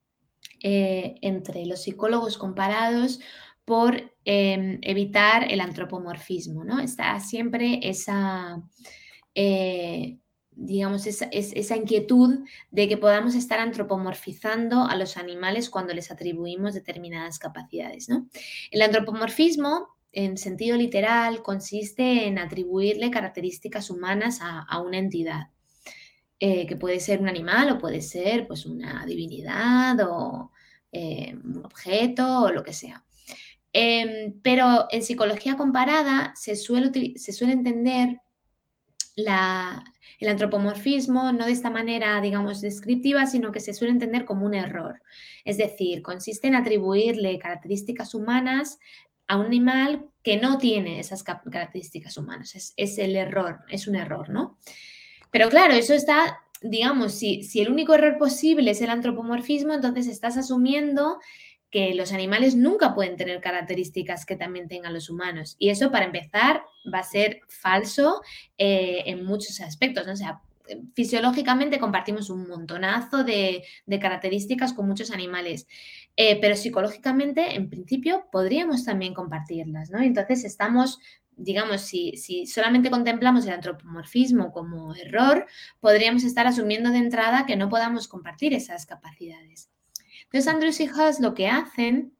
[0.61, 3.19] eh, entre los psicólogos comparados
[3.65, 6.79] por em, evitar el antropomorfismo, ¿no?
[6.79, 8.61] Está siempre esa,
[9.35, 10.17] eh,
[10.51, 16.73] digamos, esa, esa, inquietud de que podamos estar antropomorfizando a los animales cuando les atribuimos
[16.73, 18.27] determinadas capacidades, ¿no?
[18.71, 25.49] El antropomorfismo en sentido literal, consiste en atribuirle características humanas a, una entidad,
[26.39, 30.51] eh, que puede ser un animal o puede ser pues, una divinidad o
[30.91, 33.03] eh, un objeto o lo que sea.
[33.73, 38.21] Em, pero en psicología comparada se suele, se suele entender
[39.15, 44.53] el antropomorfismo no de esta manera, digamos, descriptiva, sino que se suele entender como un
[44.53, 45.01] error.
[45.43, 48.79] Es decir, consiste en atribuirle características humanas
[49.27, 52.73] a un animal que no tiene esas características humanas.
[52.77, 54.57] Es, el error, es un error, ¿no?
[55.31, 60.07] Pero claro, eso está, digamos, si, si el único error posible es el antropomorfismo, entonces
[60.07, 61.17] estás asumiendo
[61.73, 65.55] que los animales nunca pueden tener características que también tengan los humanos.
[65.57, 66.61] Y eso, para empezar,
[66.93, 68.21] va a ser falso
[68.59, 70.05] eh, en muchos aspectos.
[70.05, 70.13] ¿no?
[70.13, 70.39] O sea,
[70.93, 73.63] fisiológicamente compartimos un montonazo de,
[73.99, 75.65] características con muchos animales,
[76.15, 79.99] eh, pero psicológicamente, en principio, podríamos también compartirlas, ¿no?
[79.99, 80.99] Entonces estamos,
[81.35, 85.47] digamos, si, si solamente contemplamos el antropomorfismo como error,
[85.79, 89.72] podríamos estar asumiendo de entrada que no podamos compartir esas capacidades.
[90.33, 92.11] Entonces, Andrews y Huss lo que hacen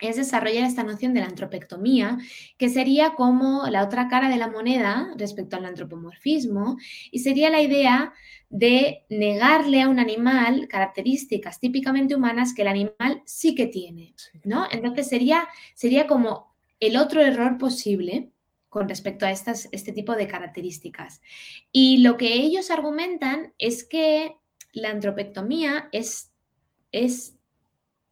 [0.00, 2.18] es desarrollar esta noción de la antropectomía,
[2.58, 6.76] que sería como la otra cara de la moneda respecto al antropomorfismo,
[7.12, 8.12] y sería la idea
[8.50, 14.66] de negarle a un animal características típicamente humanas que el animal sí que tiene, ¿no?
[14.72, 18.32] Entonces sería, sería como el otro error posible
[18.68, 21.22] con respecto a estas, este tipo de características.
[21.70, 24.34] Y lo que ellos argumentan es que
[24.72, 26.32] la antropectomía es,
[26.90, 27.36] es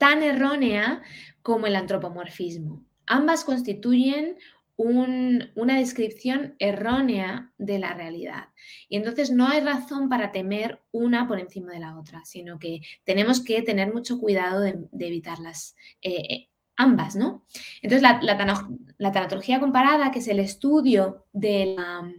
[0.03, 1.01] tan errónea
[1.43, 2.85] como el antropomorfismo.
[3.07, 4.37] Ambas constituyen
[4.75, 8.49] una descripción errónea de la realidad.
[8.89, 12.81] Y entonces no hay razón para temer una por encima de la otra, sino que
[13.05, 17.45] tenemos que tener mucho cuidado de, evitarlas eh, eh, ambas, ¿no?
[17.81, 22.13] Entonces la, la, tanatología comparada, que es el estudio de la,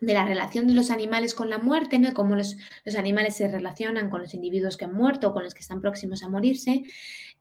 [0.00, 2.12] de la relación de los animales con la muerte, ¿no?
[2.14, 2.56] cómo los,
[2.96, 6.22] animales se relacionan con los individuos que han muerto o con los que están próximos
[6.22, 6.84] a morirse,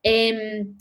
[0.04, 0.78] Em,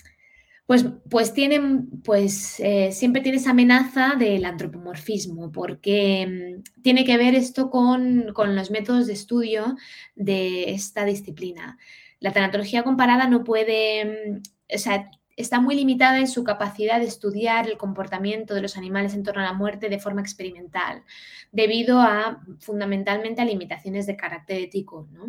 [0.66, 7.16] pues, pues, tienen, pues eh, siempre tiene esa amenaza del antropomorfismo, porque em, tiene que
[7.16, 9.76] ver esto con, los métodos de estudio
[10.16, 11.78] de esta disciplina.
[12.20, 14.42] La tanatología comparada no puede, em,
[14.74, 19.14] o sea, está muy limitada en su capacidad de estudiar el comportamiento de los animales
[19.14, 21.04] en torno a la muerte de forma experimental,
[21.50, 25.26] debido a fundamentalmente a limitaciones de carácter ético, ¿no?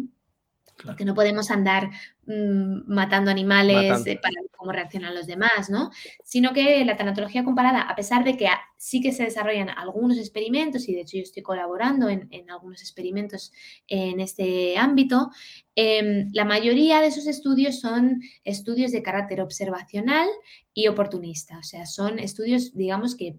[0.84, 1.90] Porque no podemos andar
[2.26, 5.92] mm, matando animales eh, para ver cómo reaccionan los demás, ¿no?
[6.24, 10.88] Sino que la tanatología comparada, a pesar de que sí que se desarrollan algunos experimentos,
[10.90, 13.52] y de hecho yo estoy colaborando en, algunos experimentos
[13.88, 15.30] en este ámbito,
[15.76, 20.28] em, la mayoría de esos estudios son estudios de carácter observacional
[20.74, 21.58] y oportunista.
[21.60, 23.38] O sea, son estudios, digamos, que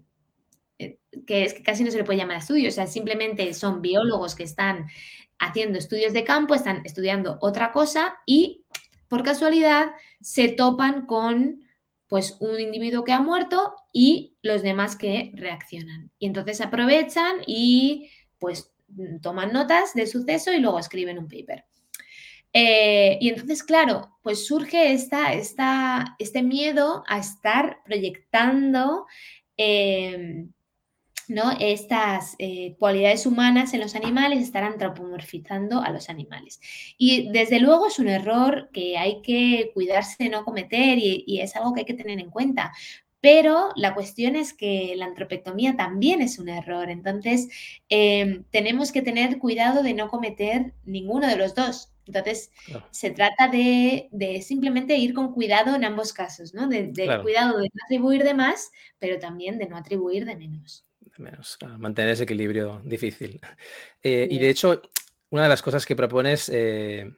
[0.77, 3.81] eh, que es que casi no se le puede llamar estudios, o sea, simplemente son
[3.81, 4.87] biólogos que están
[5.39, 8.65] haciendo estudios de campo, están estudiando otra cosa y
[9.07, 11.61] por casualidad se topan con
[12.07, 16.11] pues un individuo que ha muerto y los demás que reaccionan.
[16.19, 18.71] Y entonces aprovechan y pues
[19.21, 21.65] toman notas del suceso y luego escriben un paper.
[22.53, 29.07] Eh, y entonces, claro, pues surge esta, esta, este miedo a estar proyectando
[29.57, 30.47] eh,
[31.27, 31.51] ¿no?
[31.59, 36.59] Estas eh, cualidades humanas en los animales están antropomorfizando a los animales.
[36.97, 41.55] Y desde luego es un error que hay que cuidarse de no cometer y, es
[41.55, 42.71] algo que hay que tener en cuenta.
[43.21, 46.89] Pero la cuestión es que la antropectomía también es un error.
[46.89, 47.47] Entonces,
[47.89, 51.91] em, tenemos que tener cuidado de no cometer ninguno de los dos.
[52.05, 52.51] Entonces,
[52.91, 54.09] se trata de,
[54.45, 56.67] simplemente ir con cuidado en ambos casos, ¿no?
[56.67, 56.91] De,
[57.23, 60.84] cuidado de no atribuir de más, pero también de no atribuir de menos
[61.21, 61.57] menos.
[61.77, 63.39] mantener ese equilibrio difícil.
[64.07, 64.83] Eh, y de hecho,
[65.31, 67.11] una de las cosas que propones, eh,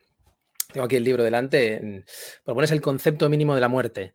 [0.72, 2.06] tengo aquí el libro delante,
[2.46, 4.14] propones el concepto mínimo de la muerte.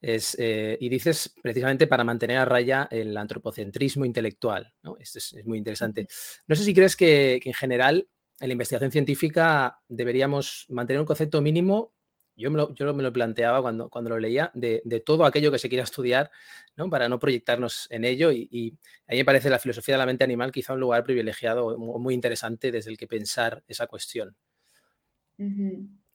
[0.00, 4.72] Es, eh, y dices precisamente para mantener a raya el antropocentrismo intelectual.
[4.82, 4.96] ¿no?
[4.98, 6.06] Esto es, muy interesante.
[6.46, 8.08] No sé si crees que, en general
[8.40, 11.93] en la investigación científica deberíamos mantener un concepto mínimo
[12.36, 15.58] yo me lo, yo me lo planteaba cuando, cuando lo leía, de, todo aquello que
[15.58, 16.30] se quiera estudiar,
[16.76, 16.90] ¿no?
[16.90, 18.32] para no proyectarnos en ello.
[18.32, 21.78] Y, a mí me parece la filosofía de la mente animal quizá un lugar privilegiado,
[21.78, 24.36] muy interesante desde el que pensar esa cuestión.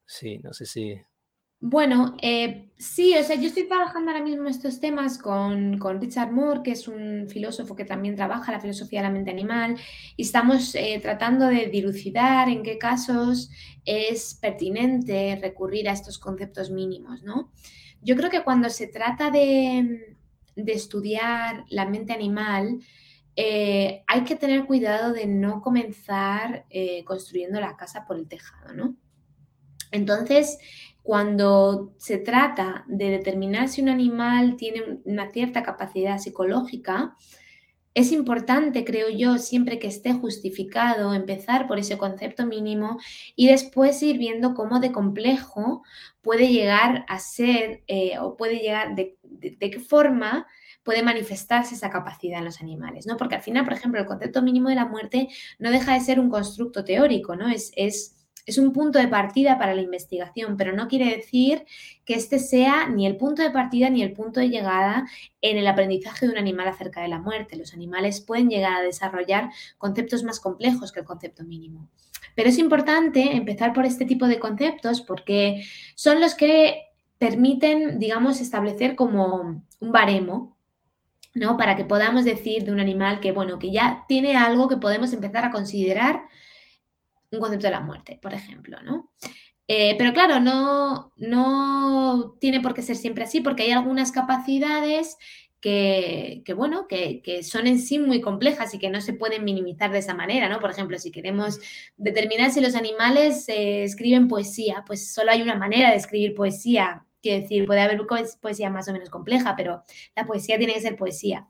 [0.05, 0.99] Sí, no sé si...
[1.61, 6.61] Bueno, eh, sí, o sea, yo estoy trabajando ahora mismo estos temas con, Richard Moore,
[6.63, 9.75] que es un filósofo que también trabaja la filosofía de la mente animal,
[10.15, 13.51] y estamos eh, tratando de dilucidar en qué casos
[13.83, 17.51] es pertinente recurrir a estos conceptos mínimos, ¿no?
[18.01, 20.15] Yo creo que cuando se trata de,
[20.55, 22.79] estudiar la mente animal,
[23.35, 26.65] eh, hay que tener cuidado de no comenzar
[27.05, 28.95] construyendo la casa por el tejado, ¿no?
[29.91, 30.57] Entonces,
[31.09, 37.15] cuando se trata de determinar si un animal tiene una cierta capacidad psicológica,
[37.95, 42.99] es importante, creo yo, siempre que esté justificado, empezar por ese concepto mínimo
[43.35, 45.81] y después ir viendo cómo de complejo
[46.21, 49.17] puede llegar a ser eh, o puede llegar, de,
[49.59, 50.45] qué forma
[50.83, 53.17] puede manifestarse esa capacidad en los animales, ¿no?
[53.17, 56.19] Porque al final, por ejemplo, el concepto mínimo de la muerte no deja de ser
[56.19, 57.49] un constructo teórico, ¿no?
[57.49, 58.18] Es, es
[58.49, 61.65] es un punto de partida para la investigación, pero no quiere decir
[62.05, 65.07] que este sea ni el punto de partida ni el punto de llegada
[65.41, 67.55] en el aprendizaje de un animal acerca de la muerte.
[67.55, 71.89] Los animales pueden llegar a desarrollar conceptos más complejos que el concepto mínimo.
[72.35, 75.63] Pero es importante empezar por este tipo de conceptos porque
[75.95, 80.57] son los que permiten, digamos, establecer como un baremo
[81.35, 81.57] ¿no?
[81.57, 85.13] Para que podamos decir de un animal que, bueno, que ya tiene algo que podemos
[85.13, 86.23] empezar a considerar
[87.31, 89.11] un concepto de la muerte, por ejemplo, ¿no?
[89.67, 95.17] Eh, pero claro, no, no tiene por qué ser siempre así, porque hay algunas capacidades
[95.61, 99.99] que, bueno, que, son en sí muy complejas y que no se pueden minimizar de
[99.99, 100.59] esa manera, ¿no?
[100.59, 101.59] Por ejemplo, si queremos
[101.97, 107.05] determinar si los animales eh, escriben poesía, pues solo hay una manera de escribir poesía.
[107.21, 108.01] Quiero decir, puede haber
[108.41, 109.83] poesía más o menos compleja, pero
[110.15, 111.47] la poesía tiene que ser poesía.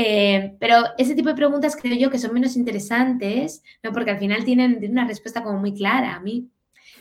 [0.00, 3.90] Eh, pero ese tipo de preguntas creo yo que son menos interesantes, ¿no?
[3.92, 6.14] porque al final tienen, una respuesta como muy clara.
[6.14, 6.52] A mí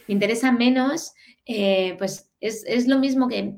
[0.08, 1.14] me interesa menos,
[1.46, 3.54] eh, pues es, lo mismo que,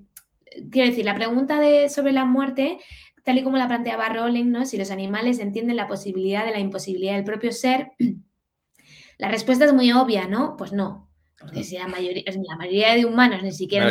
[0.70, 2.80] quiero decir, la pregunta de, sobre la muerte,
[3.24, 4.66] tal y como la planteaba Rowling, ¿no?
[4.66, 7.92] si los animales entienden la posibilidad de la imposibilidad del propio ser,
[9.18, 10.58] la respuesta es muy obvia, ¿no?
[10.58, 13.90] Pues no, porque si la mayoría, la mayoría de humanos ni siquiera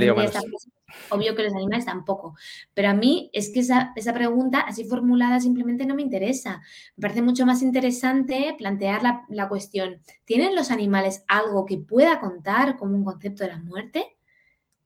[1.10, 2.34] obvio que los animales tampoco.
[2.74, 6.62] Pero a mí es que esa, pregunta así formulada simplemente no me interesa.
[6.96, 12.76] Me parece mucho más interesante plantear la, cuestión, ¿tienen los animales algo que pueda contar
[12.76, 14.16] como un concepto de la muerte?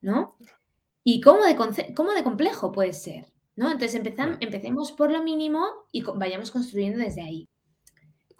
[0.00, 0.36] ¿No?
[1.04, 1.56] ¿Y cómo de,
[1.94, 3.26] cómo de complejo puede ser?
[3.56, 3.70] ¿No?
[3.70, 4.00] Entonces
[4.40, 7.51] empecemos por lo mínimo y vayamos construyendo desde ahí.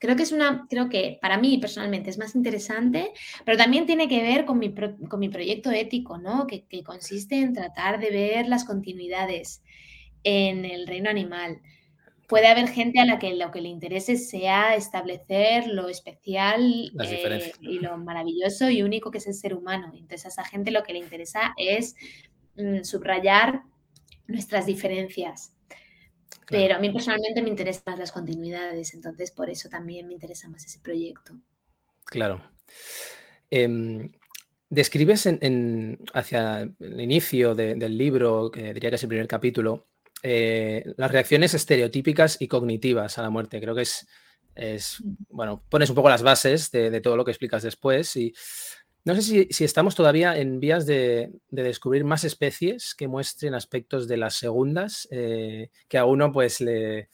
[0.03, 3.13] Creo que es una, creo que para mí personalmente es más interesante,
[3.45, 6.49] pero también tiene que ver con mi, con mi proyecto ético, ¿no?
[6.49, 9.63] Que, consiste en tratar de ver las continuidades
[10.25, 11.61] en el reino animal.
[12.27, 17.53] Puede haber gente a la que lo que le interese sea establecer lo especial eh,
[17.61, 19.93] y lo maravilloso y único que es el ser humano.
[19.95, 21.95] Entonces a esa gente lo que le interesa es
[22.57, 23.63] mm, subrayar
[24.27, 25.55] nuestras diferencias.
[26.53, 30.49] Pero a mí personalmente me interesan más las continuidades, entonces por eso también me interesa
[30.49, 31.35] más ese proyecto.
[32.05, 32.43] Claro.
[33.51, 34.13] Em,
[34.69, 39.89] describes en, hacia el inicio del libro, que diría que es el primer capítulo,
[40.23, 43.61] eh, las reacciones estereotípicas y cognitivas a la muerte.
[43.61, 44.07] Creo que es,
[44.55, 48.33] es bueno, pones un poco las bases de, de, todo lo que explicas después y
[49.05, 54.17] no sé si, estamos todavía en vías de, descubrir más especies que muestren aspectos de
[54.17, 57.09] las segundas eh, que a uno pues eh,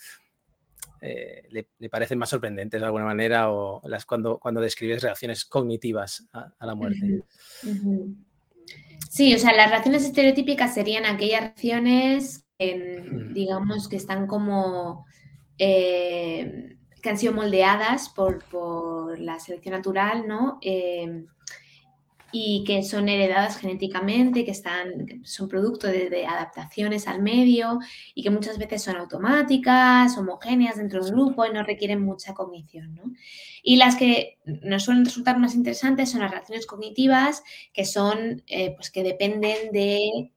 [1.51, 6.29] le, le, parecen más sorprendentes de alguna manera o las cuando, cuando describes reacciones cognitivas
[6.33, 7.23] a, la muerte.
[9.09, 15.07] Sí, o sea, las reacciones estereotípicas serían aquellas reacciones, digamos, que están como...
[15.57, 18.43] Eh, que han sido moldeadas por,
[19.21, 20.59] la selección natural, ¿no?
[22.31, 27.79] Y que son heredadas genéticamente, que están, son producto de, adaptaciones al medio
[28.15, 32.35] y que muchas veces son automáticas, homogéneas dentro de un grupo y no requieren mucha
[32.35, 32.95] cognición.
[32.95, 33.13] ¿no?
[33.63, 38.75] Y las que nos suelen resultar más interesantes son las reacciones cognitivas, que son, eh,
[38.77, 40.33] pues que dependen de,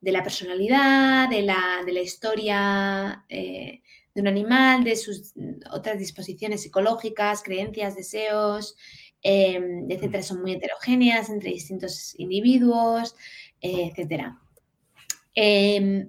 [0.00, 3.24] la personalidad, de la, de la historia.
[3.28, 3.82] Eh,
[4.14, 5.32] de un animal, de sus
[5.70, 8.76] otras disposiciones psicológicas, creencias, deseos,
[9.22, 13.14] Em, etcétera, son muy heterogéneas entre distintos individuos,
[13.60, 14.38] eh, etcétera.
[15.34, 16.06] Em,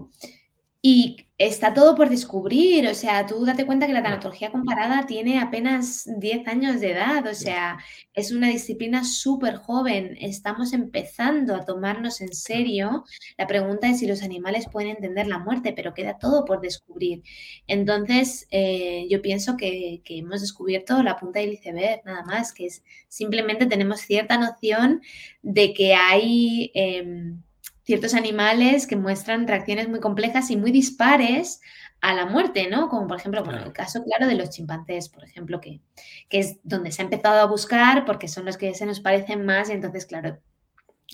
[0.82, 5.40] y está todo por descubrir, o sea, tú date cuenta que la tanatología comparada tiene
[5.40, 7.80] apenas 10 años de edad, o sea,
[8.14, 13.06] es una disciplina súper joven, estamos empezando a tomarnos en serio.
[13.38, 17.24] La pregunta es si los animales pueden entender la muerte, pero queda todo por descubrir.
[17.68, 22.84] Entonces, eh, yo pienso que, hemos descubierto la punta del iceberg, nada más, que es
[23.08, 25.02] simplemente tenemos cierta noción
[25.42, 26.72] de que hay...
[26.74, 27.42] Em,
[27.90, 31.60] ciertos animales que muestran reacciones muy complejas y muy dispares
[32.02, 32.88] a la muerte, ¿no?
[32.88, 35.82] Como por ejemplo, bueno, el caso claro de los chimpancés, por ejemplo, que,
[36.30, 39.44] que es donde se ha empezado a buscar porque son los que se nos parecen
[39.44, 40.38] más y entonces, claro,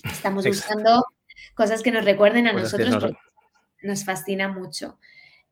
[0.04, 1.02] estamos buscando
[1.54, 3.16] cosas que nos recuerden a nosotros porque
[3.82, 4.98] nos fascina mucho.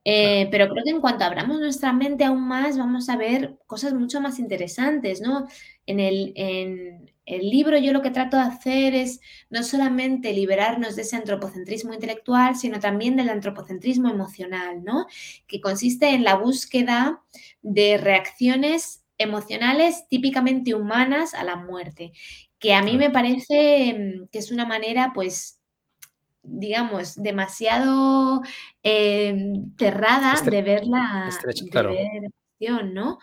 [0.04, 3.94] Eh, pero creo que en cuanto abramos nuestra mente aún más, vamos a ver cosas
[3.94, 5.48] mucho más interesantes, ¿no?
[5.86, 9.20] En el, en, el libro yo lo que trato de hacer es
[9.50, 15.06] no solamente liberarnos de ese antropocentrismo intelectual, sino también del antropocentrismo emocional, ¿no?
[15.46, 17.22] Que consiste en la búsqueda
[17.62, 22.12] de reacciones emocionales típicamente humanas a la muerte,
[22.58, 25.60] que a mí me parece mm, que es una manera, pues,
[26.42, 28.42] digamos, demasiado
[28.82, 31.30] em, cerrada de ver la,
[32.92, 33.18] ¿no?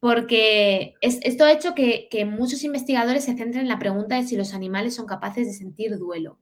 [0.00, 4.54] Porque esto ha hecho que, muchos investigadores se centren en la pregunta de si los
[4.54, 6.38] animales son capaces de sentir duelo,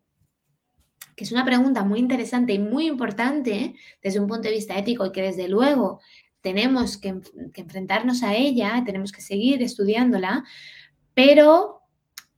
[1.16, 5.06] que es una pregunta muy interesante y muy importante desde un punto de vista ético
[5.06, 6.00] y que desde luego
[6.40, 7.20] tenemos que,
[7.54, 10.44] enfrentarnos a ella, tenemos que seguir estudiándola,
[11.14, 11.80] pero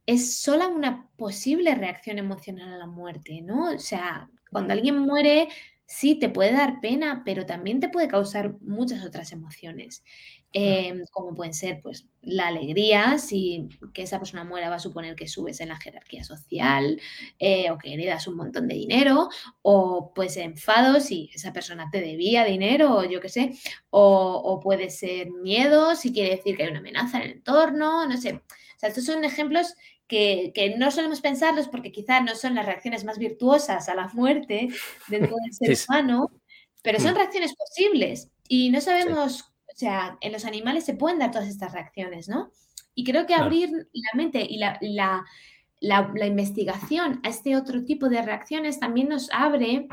[0.05, 3.71] es solo una posible reacción emocional a la muerte, ¿no?
[3.71, 5.49] O sea, cuando alguien muere,
[5.87, 10.05] sí te puede dar pena, pero también te puede causar muchas otras emociones.
[10.59, 15.15] Em, como pueden ser pues la alegría, si que esa persona muera va a suponer
[15.15, 16.99] que subes en la jerarquía social
[17.39, 19.29] eh, o que heredas un montón de dinero,
[19.61, 23.53] o pues enfado si esa persona te debía dinero o yo qué sé,
[23.91, 28.17] o, puede ser miedo si quiere decir que hay una amenaza en el entorno, no
[28.17, 28.33] sé.
[28.33, 29.75] O sea, estos son ejemplos
[30.07, 34.09] que, que, no solemos pensarlos porque quizás no son las reacciones más virtuosas a la
[34.15, 34.71] muerte
[35.09, 36.31] dentro del ser humano,
[36.83, 37.17] pero son mm.
[37.17, 41.73] reacciones posibles y no sabemos o sea, en los animales se pueden dar todas estas
[41.73, 42.51] reacciones, ¿no?
[42.95, 44.79] Y creo que abrir la mente y la,
[45.81, 49.87] la, investigación a este otro tipo de reacciones también nos abre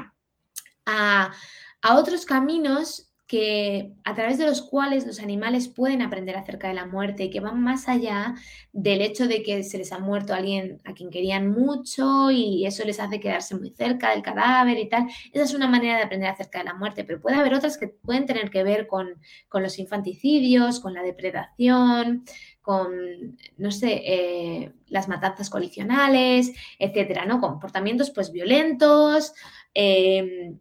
[0.86, 1.34] a,
[1.82, 6.74] a otros caminos que a través de los cuales los animales pueden aprender acerca de
[6.74, 8.36] la muerte y que van más allá
[8.74, 12.84] del hecho de que se les ha muerto alguien a quien querían mucho y eso
[12.84, 15.08] les hace quedarse muy cerca del cadáver y tal.
[15.32, 17.88] Esa es una manera de aprender acerca de la muerte, pero puede haber otras que
[17.88, 19.16] pueden tener que ver con,
[19.54, 22.26] los infanticidios, con la depredación,
[22.62, 27.40] con, no sé, eh, las matanzas colisionales, etcétera, ¿no?
[27.40, 29.34] Comportamientos pues violentos.
[29.74, 30.56] Eh,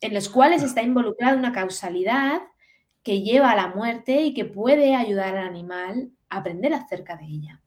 [0.00, 2.40] en los cuales está involucrada una causalidad
[3.02, 7.24] que lleva a la muerte y que puede ayudar al animal a aprender acerca de
[7.24, 7.62] ella.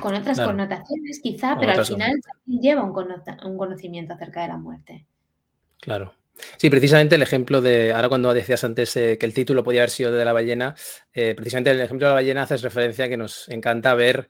[0.00, 2.12] Con otras connotaciones quizá, pero al final
[2.44, 2.92] lleva un,
[3.56, 5.06] conocimiento acerca de la muerte.
[5.80, 6.12] Claro.
[6.58, 9.90] Sí, precisamente el ejemplo de, ahora cuando decías antes eh, que el título podía haber
[9.90, 10.74] sido de la ballena,
[11.14, 14.28] eh, precisamente el ejemplo de la ballena haces referencia a que nos encanta ver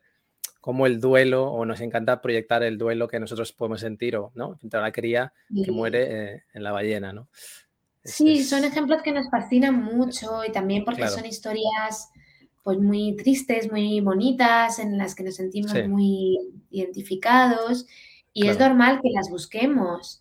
[0.66, 4.56] cómo el duelo, o nos encanta proyectar el duelo que nosotros podemos sentir, o ¿no?
[4.56, 5.32] Frente a la cría
[5.64, 7.28] que muere eh, en la ballena, ¿no?
[8.02, 12.08] sí, son ejemplos que nos fascinan mucho y también porque son historias
[12.64, 16.36] pues muy tristes, muy bonitas, en las que nos sentimos muy
[16.70, 17.86] identificados
[18.32, 20.20] y es normal que las busquemos,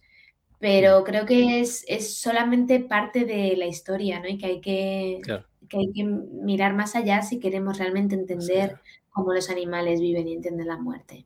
[0.59, 4.27] pero creo que es, es, solamente parte de la historia, ¿no?
[4.27, 5.21] Y que hay que,
[5.67, 8.79] que hay que mirar más allá si queremos realmente entender
[9.15, 11.25] cómo los animales viven y entienden la muerte.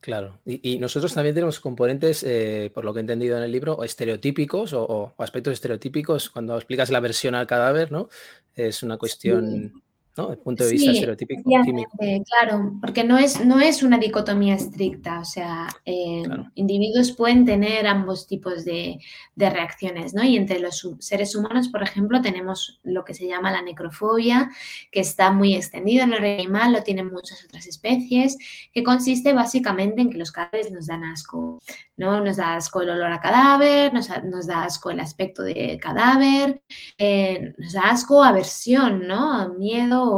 [0.00, 3.84] Claro, y, nosotros también tenemos componentes, eh, por lo que he entendido en el libro,
[3.84, 8.08] estereotípicos o, aspectos estereotípicos cuando explicas la versión al cadáver, ¿no?
[8.54, 9.82] Es una cuestión
[10.20, 10.32] ¿no?
[10.32, 11.42] El punto de vista estereotípico.
[11.48, 16.22] Claro, porque no es, no es una dicotomía estricta, o sea, eh,
[16.54, 18.98] individuos pueden tener ambos tipos de,
[19.36, 20.22] reacciones, ¿no?
[20.22, 24.50] Y entre los seres humanos, por ejemplo, tenemos lo que se llama la necrofobia,
[24.92, 28.36] que está muy extendido en el reino animal, lo tienen muchas otras especies,
[28.74, 31.58] que consiste básicamente en que los cadáveres nos dan asco,
[31.96, 32.20] ¿no?
[32.20, 34.08] Nos da asco el olor a cadáver, nos,
[34.46, 36.60] da asco el aspecto del cadáver,
[36.98, 39.54] eh, nos da asco aversión, ¿no?
[39.54, 40.09] Miedo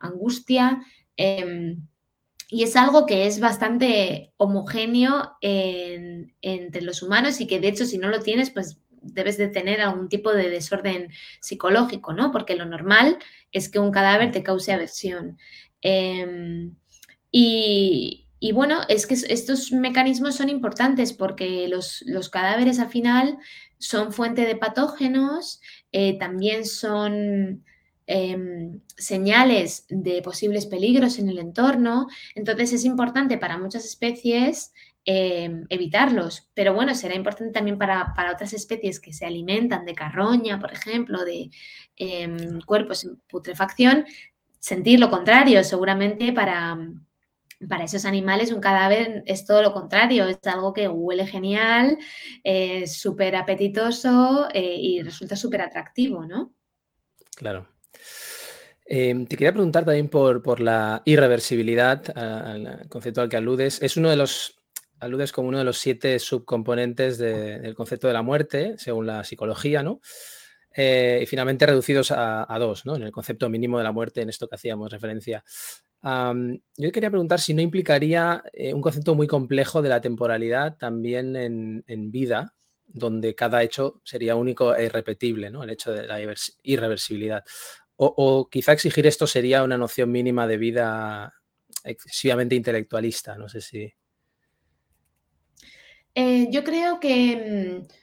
[0.00, 0.82] angustia.
[1.16, 1.86] Em,
[2.48, 7.96] y es algo que es bastante homogéneo entre los humanos y que de hecho si
[7.96, 11.10] no lo tienes, pues debes de tener algún tipo de desorden
[11.40, 12.30] psicológico, ¿no?
[12.30, 13.18] Porque lo normal
[13.52, 15.38] es que un cadáver te cause aversión.
[15.80, 16.76] Em,
[17.30, 23.38] y, bueno, es que estos mecanismos son importantes porque los, cadáveres al final
[23.78, 25.60] son fuente de patógenos,
[25.90, 27.64] eh, también son
[28.06, 32.08] em, señales de posibles peligros en el entorno.
[32.34, 34.72] Entonces es importante para muchas especies
[35.04, 36.50] em, evitarlos.
[36.54, 41.24] Pero bueno, será importante también para, otras especies que se alimentan de carroña, por ejemplo,
[41.24, 41.50] de
[41.96, 44.04] em, cuerpos en putrefacción,
[44.58, 45.64] sentir lo contrario.
[45.64, 46.78] Seguramente para,
[47.68, 51.98] para esos animales un cadáver es todo lo contrario, es algo que huele genial,
[52.42, 56.52] es súper apetitoso eh, y resulta súper atractivo, ¿no?
[57.36, 57.71] Claro.
[58.94, 63.80] Em, te quería preguntar también por, la irreversibilidad, al concepto al que aludes.
[63.80, 64.60] Es uno de los,
[65.00, 69.82] aludes como uno de los siete subcomponentes del concepto de la muerte, según la psicología,
[69.82, 70.02] ¿no?
[70.76, 72.96] Eh, y finalmente reducidos a, dos, ¿no?
[72.96, 75.42] En el concepto mínimo de la muerte, en esto que hacíamos referencia.
[76.02, 81.34] yo quería preguntar si no implicaría eh, un concepto muy complejo de la temporalidad también
[81.34, 82.52] en, vida,
[82.84, 85.62] donde cada hecho sería único e irrepetible, ¿no?
[85.64, 86.20] El hecho de la
[86.62, 87.42] irreversibilidad.
[87.96, 91.34] O, quizá exigir esto sería una noción mínima de vida
[91.84, 93.92] excesivamente intelectualista, no sé si.
[96.14, 98.02] Eh, yo creo que mm,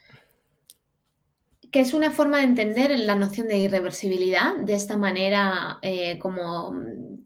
[1.70, 6.72] que es una forma de entender la noción de irreversibilidad de esta manera eh, como
[6.72, 7.22] mm,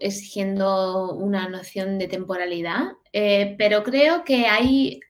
[0.00, 5.00] exigiendo una noción de temporalidad, eh, pero creo que hay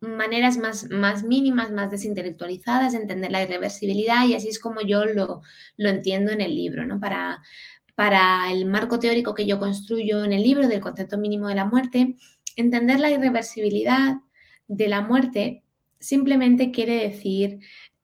[0.00, 5.04] maneras más, más mínimas, más desintelectualizadas de entender la irreversibilidad y así es como yo
[5.04, 5.42] lo,
[5.76, 7.00] lo entiendo en el libro, ¿no?
[7.00, 7.42] Para,
[7.94, 11.64] para el marco teórico que yo construyo en el libro del concepto mínimo de la
[11.64, 12.16] muerte,
[12.56, 14.16] entender la irreversibilidad
[14.68, 15.62] de la muerte
[15.98, 17.60] simplemente quiere decir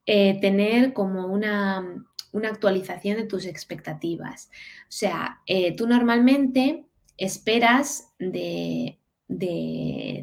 [0.07, 2.05] eh, tener como una,
[2.45, 4.51] actualización de tus expectativas.
[4.85, 6.87] O sea, eh, tú normalmente
[7.19, 8.99] esperas de,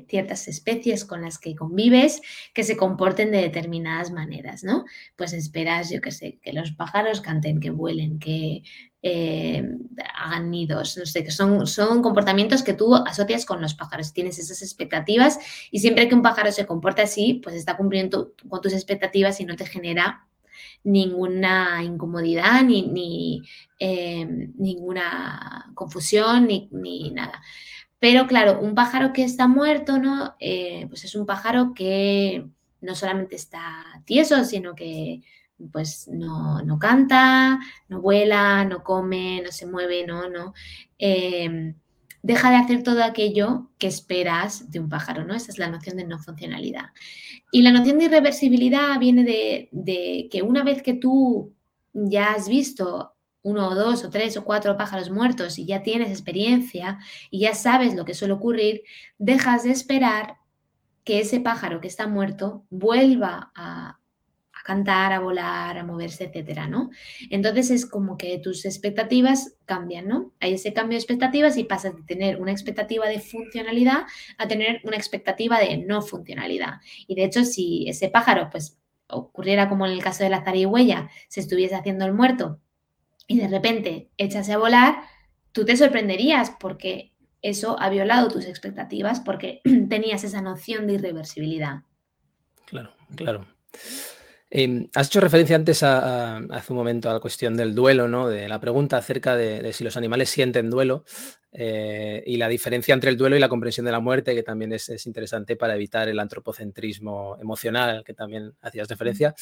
[0.08, 2.22] ciertas especies con las que convives
[2.54, 4.86] que se comporten de determinadas maneras, ¿no?
[5.16, 8.64] Pues esperas, yo qué sé, que los pájaros canten, que vuelen, que
[9.02, 9.64] eh,
[10.16, 14.40] hagan nidos, no sé, que son, son comportamientos que tú asocias con los pájaros, tienes
[14.40, 15.40] esas expectativas
[15.72, 19.46] y siempre que un pájaro se comporta así, pues está cumpliendo con tus expectativas y
[19.46, 20.28] no te genera
[20.84, 23.42] ninguna incomodidad ni,
[23.80, 24.26] eh,
[24.58, 27.42] ninguna confusión ni, nada.
[28.00, 30.36] Pero claro, un pájaro que está muerto, ¿no?
[30.40, 32.48] Eh, pues es un pájaro que
[32.82, 35.22] no solamente está tieso, sino que
[35.72, 40.54] pues no, no, canta, no vuela, no come, no se mueve, no, no.
[40.98, 41.76] Em,
[42.24, 45.36] deja de hacer todo aquello que esperas de un pájaro, ¿no?
[45.36, 46.88] Esa es la noción de no funcionalidad.
[47.52, 51.54] Y la noción de irreversibilidad viene de, de que una vez que tú
[51.94, 56.10] ya has visto uno o dos o tres o cuatro pájaros muertos y ya tienes
[56.10, 58.84] experiencia y ya sabes lo que suele ocurrir,
[59.18, 60.38] dejas de esperar
[61.04, 63.96] que ese pájaro que está muerto vuelva a,
[64.66, 66.92] cantar, a volar, a moverse, etcétera, ¿no?
[67.32, 70.32] Entonces es como que tus expectativas cambian, ¿no?
[70.40, 74.04] Hay ese cambio de expectativas y pasas de tener una expectativa de funcionalidad
[74.38, 76.82] a tener una expectativa de no funcionalidad.
[77.08, 78.78] Y de hecho, si ese pájaro, pues,
[79.08, 82.60] ocurriera como en el caso de la zarigüeya, se estuviese haciendo el muerto
[83.30, 85.04] y de repente echase a volar,
[85.52, 87.14] tú te sorprenderías porque
[87.44, 91.84] eso ha violado tus expectativas porque tenías esa noción de irreversibilidad.
[92.66, 93.46] Claro, claro.
[94.50, 98.28] Em, has hecho referencia antes hace un momento a la cuestión del duelo, ¿no?
[98.28, 101.06] De la pregunta acerca de, si los animales sienten duelo
[101.52, 104.74] eh, y la diferencia entre el duelo y la comprensión de la muerte, que también
[104.74, 109.36] es, interesante para evitar el antropocentrismo emocional al que también hacías referencia.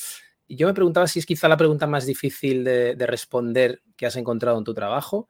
[0.49, 4.57] Yo me preguntaba si es quizá la pregunta más difícil de, responder que has encontrado
[4.57, 5.27] en tu trabajo,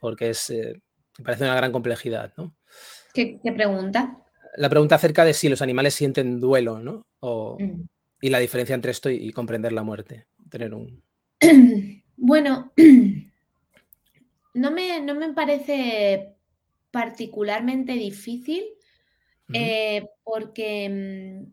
[0.00, 0.80] porque es, eh,
[1.18, 2.54] me parece una gran complejidad, ¿no?
[3.12, 4.18] ¿Qué, pregunta?
[4.56, 7.06] La pregunta acerca de si los animales sienten duelo, ¿no?
[7.20, 7.82] O, mm.
[8.20, 10.26] Y la diferencia entre esto y, comprender la muerte.
[10.48, 11.02] Tener un.
[12.24, 12.72] Bueno,
[14.54, 16.36] no me, no me parece
[16.92, 18.64] particularmente difícil
[19.52, 21.52] eh, porque mm,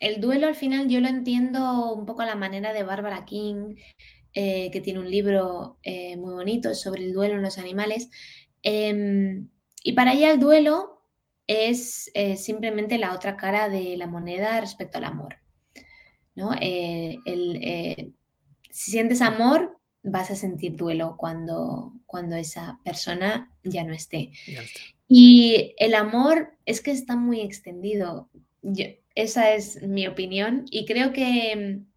[0.00, 3.76] el duelo al final yo lo entiendo un poco a la manera de Barbara King,
[4.34, 8.10] eh, que tiene un libro eh, muy bonito sobre el duelo en los animales.
[8.62, 9.48] Em,
[9.84, 11.04] y para ella el duelo
[11.46, 15.40] es simplemente la otra cara de la moneda respecto al amor.
[16.60, 18.10] Eh, eh,
[18.70, 24.32] si sientes amor, vas a sentir duelo cuando, cuando esa persona ya no esté.
[25.08, 28.30] Y el amor es que está muy extendido.
[29.14, 31.90] Esa es mi opinión y creo que mm,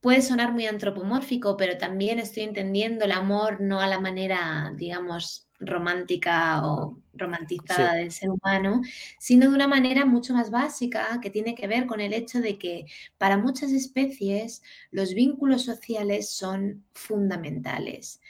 [0.00, 5.48] puede sonar muy antropomórfico, pero también estoy entendiendo el amor no a la manera, digamos,
[5.60, 8.80] romántica o romantizada del ser humano,
[9.18, 12.58] sino de una manera mucho más básica que tiene que ver con el hecho de
[12.58, 12.86] que
[13.18, 14.62] para muchas especies
[14.92, 18.20] los vínculos sociales son fundamentales.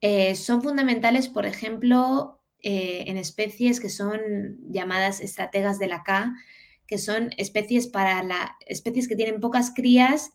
[0.00, 6.34] Eh, son fundamentales, por ejemplo, eh, en especies que son llamadas estrategas de la K,
[6.86, 10.32] que son especies para la, especies que tienen pocas crías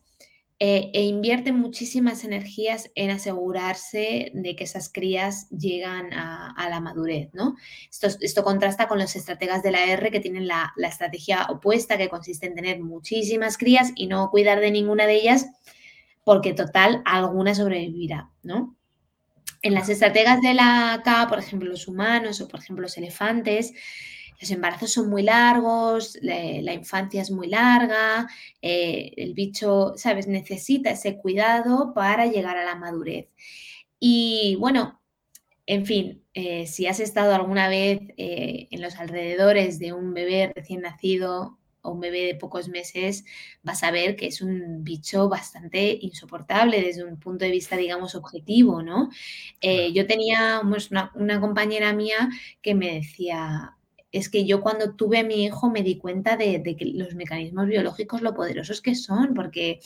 [0.62, 7.30] eh, e invierten muchísimas energías en asegurarse de que esas crías llegan a, la madurez,
[7.32, 7.56] ¿no?
[7.88, 12.10] Esto, contrasta con los estrategas de la R que tienen la, la, estrategia opuesta, que
[12.10, 15.46] consiste en tener muchísimas crías y no cuidar de ninguna de ellas,
[16.24, 18.76] porque total, alguna sobrevivirá, ¿no?
[19.62, 23.72] En las estrategas de la K, por ejemplo, los humanos o por ejemplo los elefantes,
[24.40, 28.26] los embarazos son muy largos, la, infancia es muy larga,
[28.62, 33.28] eh, el bicho, ¿sabes?, necesita ese cuidado para llegar a la madurez.
[34.00, 35.00] Y bueno,
[35.66, 40.52] en fin, eh, si has estado alguna vez eh, en los alrededores de un bebé
[40.54, 43.24] recién nacido o un bebé de pocos meses,
[43.62, 48.14] vas a ver que es un bicho bastante insoportable desde un punto de vista, digamos,
[48.14, 49.10] objetivo, ¿no?
[49.94, 52.28] yo tenía pues, una, una, compañera mía
[52.62, 53.76] que me decía,
[54.12, 57.66] es que yo cuando tuve a mi hijo me di cuenta de, que los mecanismos
[57.66, 59.80] biológicos lo poderosos que son, porque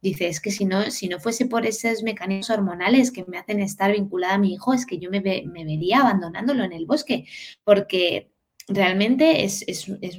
[0.00, 3.60] dice, es que si no, si no fuese por esos mecanismos hormonales que me hacen
[3.60, 7.26] estar vinculada a mi hijo, es que yo me, vería abandonándolo en el bosque,
[7.64, 8.30] porque
[8.68, 9.64] realmente es,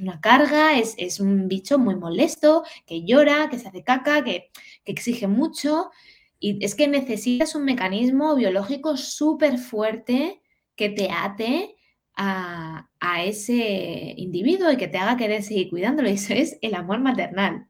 [0.00, 4.50] una carga, es, un bicho muy molesto, que llora, que se hace caca, que,
[4.84, 5.90] que exige mucho,
[6.38, 10.40] y es que necesitas un mecanismo biológico súper fuerte
[10.76, 11.77] que te ate
[12.18, 12.84] a,
[13.24, 16.08] ese individuo y que te haga querer seguir cuidándolo.
[16.08, 17.66] Eso es el amor maternal.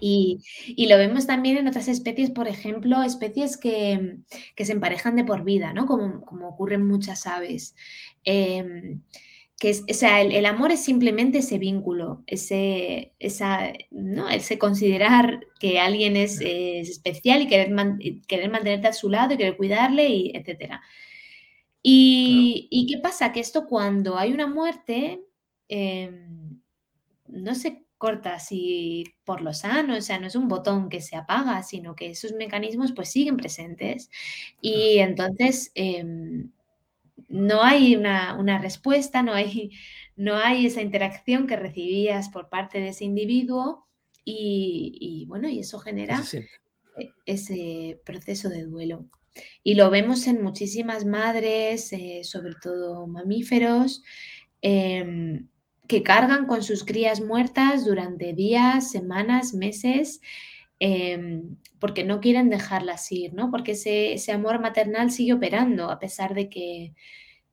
[0.00, 0.40] Y,
[0.88, 4.18] lo vemos también en otras especies, por ejemplo, especies que,
[4.56, 5.86] se emparejan de por vida, ¿no?
[5.86, 7.74] Como, como ocurre en muchas aves.
[8.24, 9.02] Em,
[9.58, 14.28] que es, o sea, el, amor es simplemente ese vínculo, ese, esa, ¿no?
[14.28, 17.72] ese considerar que alguien es, especial y querer,
[18.28, 20.82] querer mantenerte a su lado y querer cuidarle, y etcétera.
[21.86, 23.30] Y, qué pasa?
[23.32, 25.22] Que esto cuando hay una muerte,
[25.68, 26.60] em,
[27.28, 31.16] no se corta así por lo sano, o sea, no es un botón que se
[31.16, 34.10] apaga, sino que esos mecanismos pues siguen presentes.
[34.62, 36.50] Y entonces em,
[37.28, 39.70] no hay una, respuesta, no hay,
[40.16, 43.86] no hay esa interacción que recibías por parte de ese individuo
[44.24, 46.22] y, bueno, y eso genera
[46.98, 49.06] e, ese proceso de duelo.
[49.62, 54.02] Y lo vemos en muchísimas madres, eh, sobre todo mamíferos,
[54.62, 55.48] em,
[55.88, 60.20] que cargan con sus crías muertas durante días, semanas, meses,
[60.78, 63.50] em, porque no quieren dejarlas ir, ¿no?
[63.50, 66.94] Porque ese, amor maternal sigue operando a pesar de que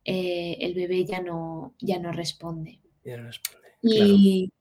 [0.06, 2.80] eh, el bebé ya no, ya no responde.
[3.04, 3.68] Ya no responde.
[3.82, 4.52] Y,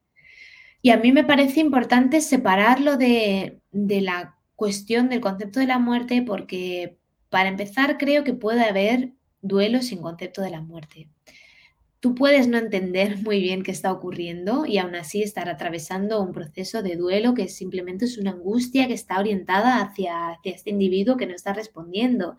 [0.82, 5.78] y, a mí me parece importante separarlo de, de la cuestión del concepto de la
[5.78, 6.99] muerte porque
[7.30, 11.08] para empezar, creo que puede haber duelo sin concepto de la muerte.
[12.00, 16.32] Tú puedes no entender muy bien qué está ocurriendo y aún así estar atravesando un
[16.32, 21.26] proceso de duelo que simplemente es una angustia que está orientada hacia, este individuo que
[21.26, 22.36] no está respondiendo.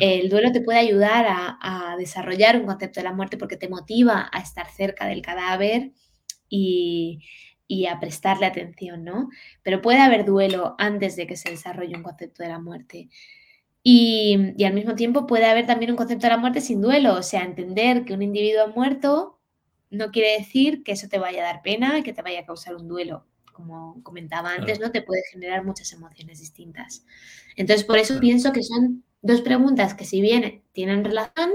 [0.00, 4.28] El duelo te puede ayudar a, desarrollar un concepto de la muerte porque te motiva
[4.32, 5.92] a estar cerca del cadáver
[6.48, 7.20] y,
[7.68, 9.28] y, a prestarle atención, ¿no?
[9.62, 13.10] Pero puede haber duelo antes de que se desarrolle un concepto de la muerte.
[13.84, 17.22] Y, al mismo tiempo puede haber también un concepto de la muerte sin duelo, o
[17.22, 19.38] sea, entender que un individuo ha muerto
[19.90, 22.46] no quiere decir que eso te vaya a dar pena y que te vaya a
[22.46, 23.26] causar un duelo.
[23.52, 24.90] Como comentaba antes, ¿no?
[24.90, 27.04] Te puede generar muchas emociones distintas.
[27.56, 31.50] Entonces, por eso pienso que son dos preguntas que si bien tienen relación,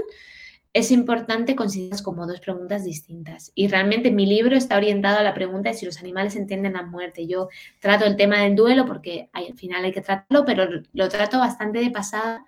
[0.72, 3.52] es importante considerarlas como dos preguntas distintas.
[3.54, 6.82] Y realmente mi libro está orientado a la pregunta de si los animales entienden la
[6.82, 7.26] muerte.
[7.26, 7.48] Yo
[7.80, 11.80] trato el tema del duelo porque al final hay que tratarlo, pero lo trato bastante
[11.80, 12.44] de pasada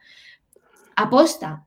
[0.96, 1.66] aposta,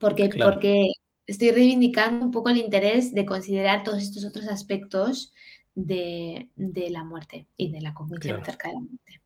[0.00, 0.92] porque, porque
[1.26, 5.32] estoy reivindicando un poco el interés de considerar todos estos otros aspectos
[5.74, 9.20] de, la muerte y de la cognición acerca de la muerte.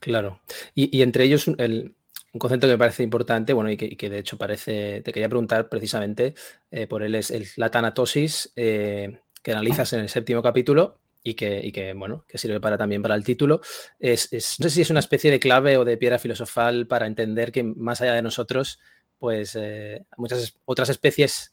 [0.00, 0.40] Claro.
[0.74, 1.95] Y, y entre ellos el,
[2.36, 5.70] un concepto que me parece importante, bueno, y que, de hecho parece, te quería preguntar
[5.70, 6.34] precisamente
[6.70, 11.94] eh, por él, es la tanatosis eh, que analizas en el séptimo capítulo y que,
[11.96, 13.62] bueno, que sirve para, también para el título.
[13.98, 14.28] Es,
[14.60, 17.64] no sé si es una especie de clave o de piedra filosofal para entender que
[17.64, 18.78] más allá de nosotros,
[19.18, 21.52] pues eh, muchas otras especies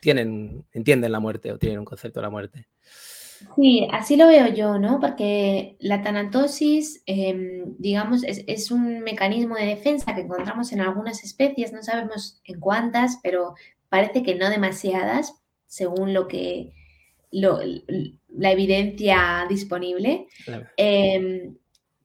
[0.00, 2.66] tienen, entienden la muerte o tienen un concepto de la muerte.
[3.56, 5.00] Sí, así lo veo yo, ¿no?
[5.00, 11.72] Porque la tanatosis, em, digamos, es, un mecanismo de defensa que encontramos en algunas especies,
[11.72, 13.54] no sabemos en cuántas, pero
[13.88, 15.34] parece que no demasiadas,
[15.66, 16.72] según lo que
[17.30, 20.26] la evidencia disponible,
[20.76, 21.56] em,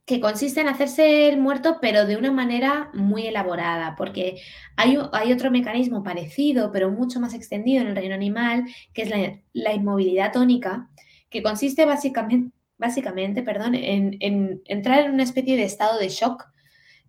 [0.05, 4.39] que consiste en hacerse el muerto, pero de una manera muy elaborada, porque
[4.75, 9.41] hay, hay, otro mecanismo parecido, pero mucho más extendido en el reino animal, que es
[9.53, 10.89] la, inmovilidad tónica,
[11.29, 14.17] que consiste básicamente, básicamente perdón, en,
[14.65, 16.45] entrar en una especie de estado de shock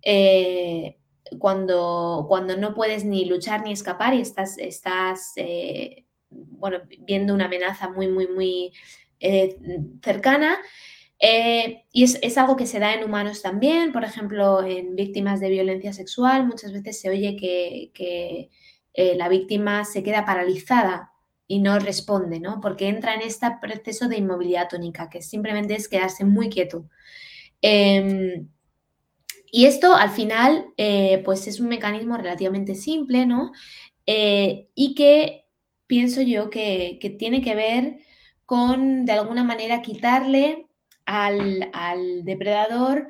[0.02, 0.96] eh,
[1.38, 7.46] cuando, cuando no puedes ni luchar ni escapar y estás, estás eh, bueno, viendo una
[7.46, 8.72] amenaza muy, muy, muy
[9.20, 9.56] eh,
[10.02, 10.58] cercana.
[11.18, 15.92] Y es, algo que se da en humanos también, por ejemplo, en víctimas de violencia
[15.92, 18.50] sexual, muchas veces se oye que,
[18.94, 21.12] eh, la víctima se queda paralizada
[21.48, 22.60] y no responde, ¿no?
[22.60, 26.88] Porque entra en este proceso de inmovilidad tónica, que simplemente es quedarse muy quieto.
[27.62, 28.48] Em,
[29.52, 30.66] y esto al final,
[31.24, 33.52] pues es un mecanismo relativamente simple, ¿no?
[34.08, 35.46] y que
[35.86, 37.98] pienso yo que, tiene que ver
[38.44, 40.66] con, de alguna manera, quitarle
[41.04, 43.08] al, depredador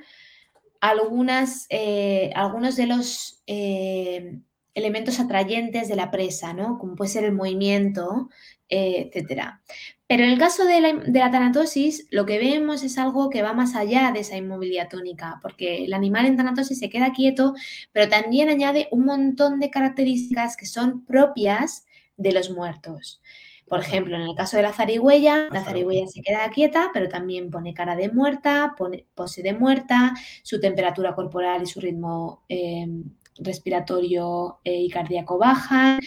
[0.80, 4.40] algunas, eh, algunos de los eh,
[4.76, 6.78] elementos atrayentes de la presa, ¿no?
[6.78, 8.28] Como puede ser el movimiento,
[8.68, 9.62] eh, etcétera.
[10.06, 13.42] Pero en el caso de la, de la, tanatosis, lo que vemos es algo que
[13.42, 17.54] va más allá de esa inmovilidad tónica, porque el animal en tanatosis se queda quieto,
[17.90, 21.86] pero también añade un montón de características que son propias
[22.18, 23.22] de los muertos.
[23.66, 27.50] Por ejemplo, en el caso de la zarigüeya, la zarigüeya se queda quieta, pero también
[27.50, 33.04] pone cara de muerta, pone pose de muerta, su temperatura corporal y su ritmo em,
[33.38, 36.00] respiratorio eh, y cardíaco bajan,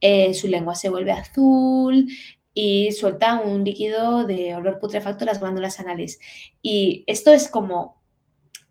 [0.00, 2.08] eh, su lengua se vuelve azul
[2.54, 6.18] y suelta un líquido de olor putrefacto en las glándulas anales.
[6.60, 8.02] Y esto es como,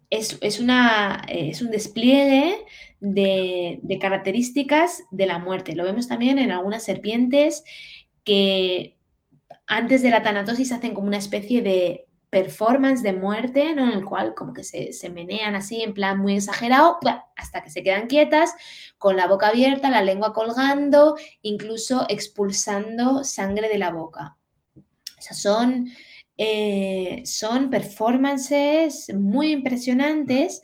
[0.10, 2.58] es, una, es un despliegue
[3.00, 5.76] de, características de la muerte.
[5.76, 7.64] Lo vemos también en algunas serpientes
[8.24, 8.98] que
[9.66, 13.84] antes de la tanatosis hacen como una especie de performance de muerte, ¿no?
[13.84, 16.98] en el cual como que se, se, menean así en plan muy exagerado,
[17.36, 18.54] hasta que se quedan quietas,
[18.98, 24.38] con la boca abierta, la lengua colgando, incluso expulsando sangre de la boca.
[24.76, 25.92] O sea, son,
[26.38, 30.62] eh, son performances muy impresionantes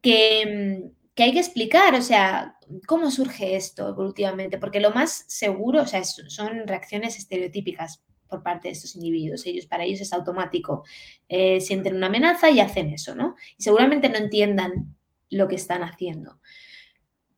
[0.00, 2.56] que, que hay que explicar, o sea,
[2.86, 8.00] cómo surge esto evolutivamente, porque lo más seguro, o sea, son reacciones estereotípicas
[8.30, 9.44] por parte de estos individuos.
[9.44, 10.84] Ellos, para ellos es automático.
[11.28, 13.34] Eh, sienten una amenaza y hacen eso, ¿no?
[13.58, 14.96] Y seguramente no entiendan
[15.28, 16.40] lo que están haciendo.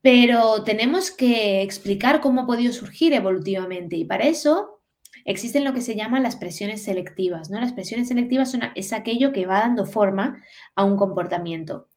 [0.03, 4.83] Pero tenemos que explicar cómo ha podido surgir evolutivamente y para eso
[5.25, 7.61] existen lo que se llaman las presiones selectivas, ¿no?
[7.61, 10.43] Las presiones selectivas son, es aquello que va dando forma
[10.75, 11.89] a un comportamiento.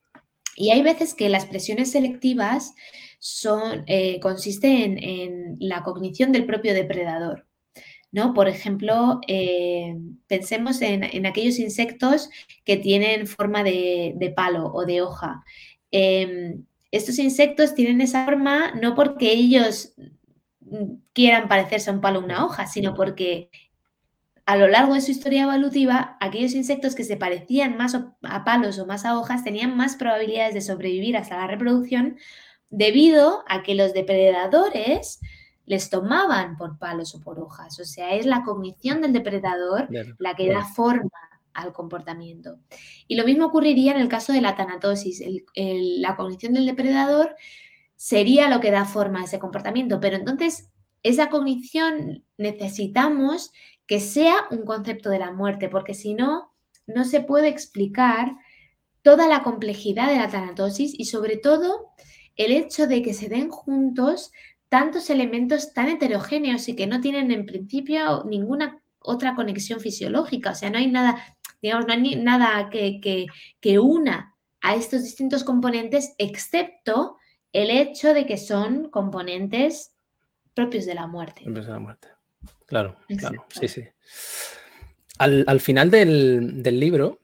[0.55, 2.73] Y hay veces que las presiones selectivas
[3.19, 7.47] son, eh, consisten en, la cognición del propio depredador.
[8.15, 8.33] ¿No?
[8.33, 9.97] Por ejemplo, eh,
[10.27, 12.29] pensemos en, aquellos insectos
[12.63, 15.43] que tienen forma de, palo o de hoja.
[15.91, 19.95] Em, estos insectos tienen esa forma no porque ellos
[21.11, 23.49] quieran parecerse a un palo o una hoja, sino porque
[24.45, 28.79] a lo largo de su historia evolutiva, aquellos insectos que se parecían más a palos
[28.79, 32.17] o más a hojas tenían más probabilidades de sobrevivir hasta la reproducción
[32.69, 35.19] debido a que los depredadores
[35.65, 37.79] les tomaban por palos o por hojas.
[37.79, 39.87] O sea, es la cognición del depredador
[40.19, 41.09] la que da forma
[41.53, 42.59] al comportamiento.
[43.07, 45.23] Y lo mismo ocurriría en el caso de la tanatosis.
[45.55, 47.35] la cognición del depredador
[47.95, 50.69] sería lo que da forma a ese comportamiento, pero entonces
[51.01, 53.51] esa cognición necesitamos
[53.87, 56.51] que sea un concepto de la muerte, porque si no,
[56.87, 58.35] no se puede explicar
[59.01, 61.89] toda la complejidad de la tanatosis y sobre todo
[62.35, 64.31] el hecho de que se den juntos
[64.69, 70.51] tantos elementos tan heterogéneos y que no tienen en principio ninguna otra conexión fisiológica.
[70.51, 72.99] O sea, no hay nada, digamos, no hay nada que,
[73.61, 77.17] que, una a estos distintos componentes excepto
[77.53, 79.95] el hecho de que son componentes
[80.53, 81.43] propios de la muerte.
[81.43, 82.07] Propios de la muerte.
[82.65, 83.83] Claro, claro, sí, sí.
[85.17, 87.19] Al, final del, libro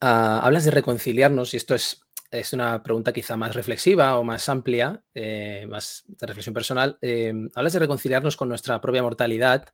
[0.00, 4.48] ah, hablas de reconciliarnos, y esto es, es, una pregunta quizá más reflexiva o más
[4.48, 6.98] amplia, eh, más de reflexión personal.
[7.02, 9.72] Eh, hablas de reconciliarnos con nuestra propia mortalidad,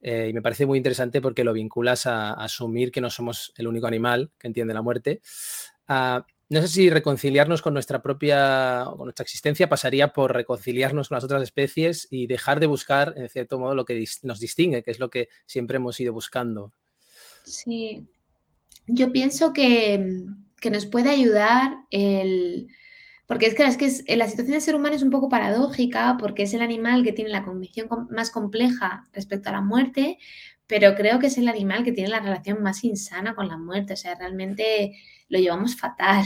[0.00, 3.66] eh, y me parece muy interesante porque lo vinculas a, asumir que no somos el
[3.66, 5.20] único animal que entiende la muerte.
[5.88, 11.16] Ah, no sé si reconciliarnos con nuestra propia, con nuestra existencia pasaría por reconciliarnos con
[11.16, 14.92] las otras especies y dejar de buscar, en cierto modo, lo que nos distingue, que
[14.92, 16.72] es lo que siempre hemos ido buscando.
[17.42, 18.06] Sí,
[18.86, 20.24] yo pienso que,
[20.70, 22.68] nos puede ayudar el
[23.26, 26.44] Porque es que, es que la situación del ser humano es un poco paradójica porque
[26.44, 30.18] es el animal que tiene la cognición más compleja respecto a la muerte,
[30.66, 33.94] pero creo que es el animal que tiene la relación más insana con la muerte.
[33.94, 34.96] O sea, realmente
[35.28, 36.24] lo llevamos fatal.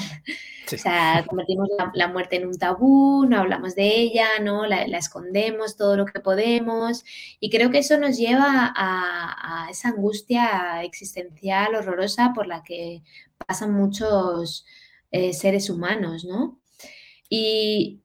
[0.73, 4.67] O sea, convertimos la, muerte en un tabú, no hablamos de ella, ¿no?
[4.67, 7.05] La, escondemos todo lo que podemos.
[7.41, 13.03] Y creo que eso nos lleva a, esa angustia existencial horrorosa por la que
[13.47, 14.65] pasan muchos
[15.11, 16.61] eh, seres humanos, ¿no?
[17.29, 18.03] Y,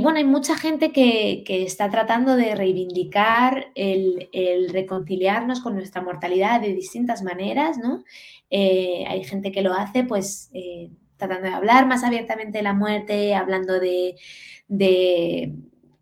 [0.00, 4.28] bueno, hay mucha gente que, está tratando de reivindicar el,
[4.70, 8.04] reconciliarnos con nuestra mortalidad de distintas maneras, ¿no?
[8.50, 12.74] Eh, hay gente que lo hace, pues, eh, tratando de hablar más abiertamente de la
[12.74, 14.14] muerte, hablando de,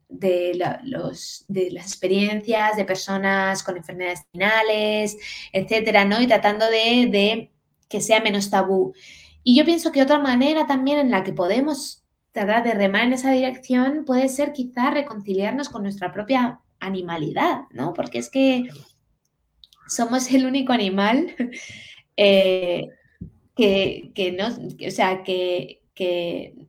[0.09, 5.16] las experiencias de personas con enfermedades finales,
[5.53, 6.20] etcétera, ¿no?
[6.20, 7.51] Y tratando de
[7.89, 8.95] que sea menos tabú.
[9.43, 12.07] Y yo pienso que otra manera también en la que podemos
[12.45, 17.95] de remar en esa dirección puede ser quizá reconciliarnos con nuestra propia animalidad, ¿no?
[17.95, 18.68] Porque es que
[19.89, 21.34] somos el único animal
[22.16, 22.89] eh,
[23.57, 25.80] que, no, o sea, que,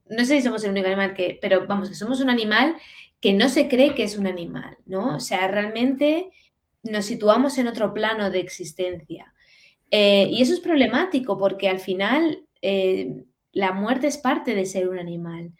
[0.10, 2.78] no sé si somos el único animal que, pero vamos, que somos un animal
[3.20, 5.18] que no se cree que es un animal, ¿no?
[5.18, 6.30] O sea, realmente
[6.84, 9.34] nos situamos en otro plano de existencia.
[9.92, 14.90] Eh, y eso es problemático porque al final eh, la muerte es parte de ser
[14.90, 15.54] un animal.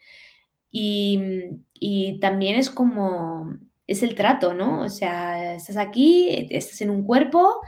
[0.70, 3.56] Y, también es como,
[3.86, 4.82] es el trato, ¿no?
[4.82, 7.60] O sea, estás aquí, estás en un cuerpo,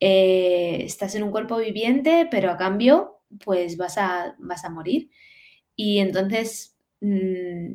[0.00, 5.10] eh, estás en un cuerpo viviente, pero a cambio, pues vas a, vas a morir.
[5.76, 7.74] Y entonces, mm,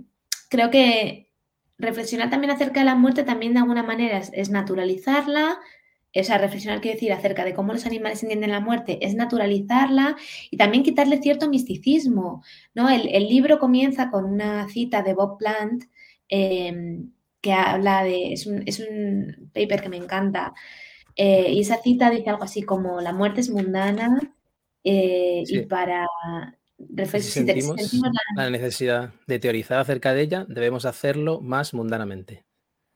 [0.49, 1.29] creo que
[1.77, 5.59] reflexionar también acerca de la muerte también de alguna manera es naturalizarla,
[6.22, 10.16] o sea, reflexionar, quiero decir, acerca de cómo los animales entienden la muerte, es naturalizarla
[10.49, 12.43] y también quitarle cierto misticismo,
[12.74, 12.89] ¿no?
[12.89, 15.86] El, libro comienza con una cita de Bob Plant
[16.30, 17.11] em,
[17.41, 20.53] que habla de, es un, paper que me encanta,
[21.16, 24.34] eh, y esa cita dice algo así como, la muerte es mundana
[24.84, 26.07] eh, y para...
[26.78, 27.57] reflexionar
[28.36, 32.45] la necesidad de teorizar acerca de ella, debemos hacerlo más mundanamente.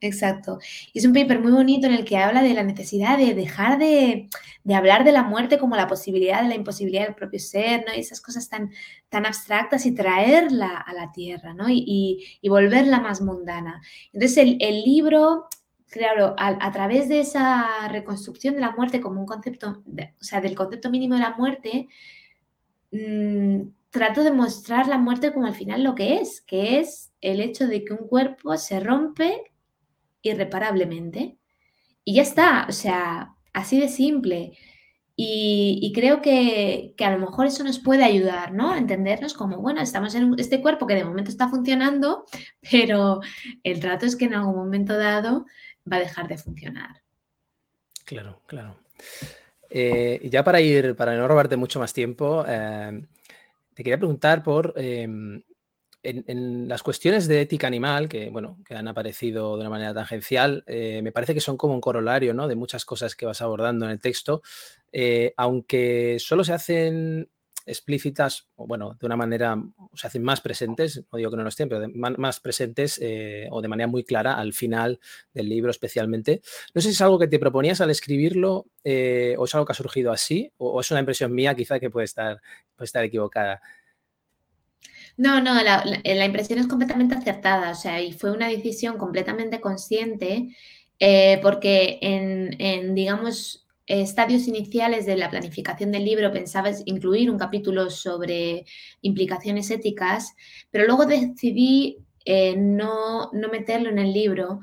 [0.01, 0.59] Exacto.
[0.93, 3.77] Y es un paper muy bonito en el que habla de la necesidad de dejar
[3.77, 4.29] de,
[4.73, 7.93] hablar de la muerte como la posibilidad de la imposibilidad del propio ser, ¿no?
[7.93, 8.71] Y esas cosas tan,
[9.09, 11.65] tan abstractas y traerla a la tierra, ¿no?
[11.69, 13.81] Y, volverla más mundana.
[14.13, 15.47] Entonces, el, libro,
[15.87, 20.55] claro, a, través de esa reconstrucción de la muerte como un concepto, o sea, del
[20.55, 21.89] concepto mínimo de la muerte,
[22.91, 27.41] mm, trato de mostrar la muerte como al final lo que es, que es el
[27.41, 29.49] hecho de que un cuerpo se rompe
[30.21, 31.37] irreparablemente.
[32.03, 34.57] Y ya está, o sea, así de simple.
[35.21, 38.71] Y, creo que, a lo mejor eso nos puede ayudar, ¿no?
[38.71, 42.23] A entendernos como, bueno, estamos en este cuerpo que de momento está funcionando,
[42.71, 43.19] pero
[43.63, 45.45] el trato es que en algún momento dado
[45.91, 47.01] va a dejar de funcionar.
[48.05, 48.77] Claro, claro.
[49.69, 53.05] Eh, ya para ir, para no robarte mucho más tiempo, eh,
[53.73, 55.43] te quería preguntar por em,
[56.03, 60.63] en, las cuestiones de ética animal, que, bueno, que han aparecido de una manera tangencial,
[60.67, 62.47] eh, me parece que son como un corolario ¿no?
[62.47, 64.41] de muchas cosas que vas abordando en el texto,
[64.91, 67.29] eh, aunque solo se hacen
[67.65, 69.55] explícitas, o bueno, de una manera,
[69.93, 73.61] se hacen más presentes, no digo que no lo estén, pero más, presentes eh, o
[73.61, 74.99] de manera muy clara al final
[75.33, 76.41] del libro especialmente.
[76.73, 79.75] No sé si es algo que te proponías al escribirlo o es algo que ha
[79.75, 82.41] surgido así, o, es una impresión mía quizá que puede estar,
[82.75, 83.61] puede estar equivocada.
[85.19, 90.55] No, no, la, impresión es completamente acertada, o sea, y fue una decisión completamente consciente,
[90.97, 97.89] eh, porque en, digamos, estadios iniciales de la planificación del libro pensaba incluir un capítulo
[97.89, 98.63] sobre
[99.01, 100.35] implicaciones éticas,
[100.71, 104.61] pero luego decidí eh, no, no meterlo en el libro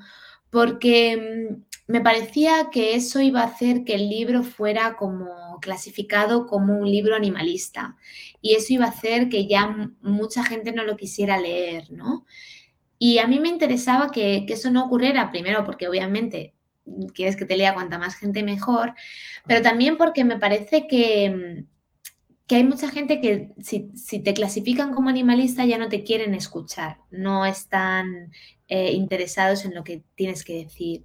[0.49, 6.47] porque mm, me parecía que eso iba a hacer que el libro fuera como clasificado
[6.47, 7.97] como un libro animalista
[8.41, 12.26] y eso iba a hacer que ya mucha gente no lo quisiera leer, ¿no?
[12.99, 16.55] Y a mí me interesaba que, eso no ocurriera, primero porque obviamente
[17.14, 18.95] quieres que te lea cuanta más gente mejor,
[19.47, 21.64] pero también porque me parece que,
[22.47, 26.34] que hay mucha gente que si, si, te clasifican como animalista ya no te quieren
[26.34, 28.32] escuchar, no están
[28.68, 31.05] eh, interesados en lo que tienes que decir.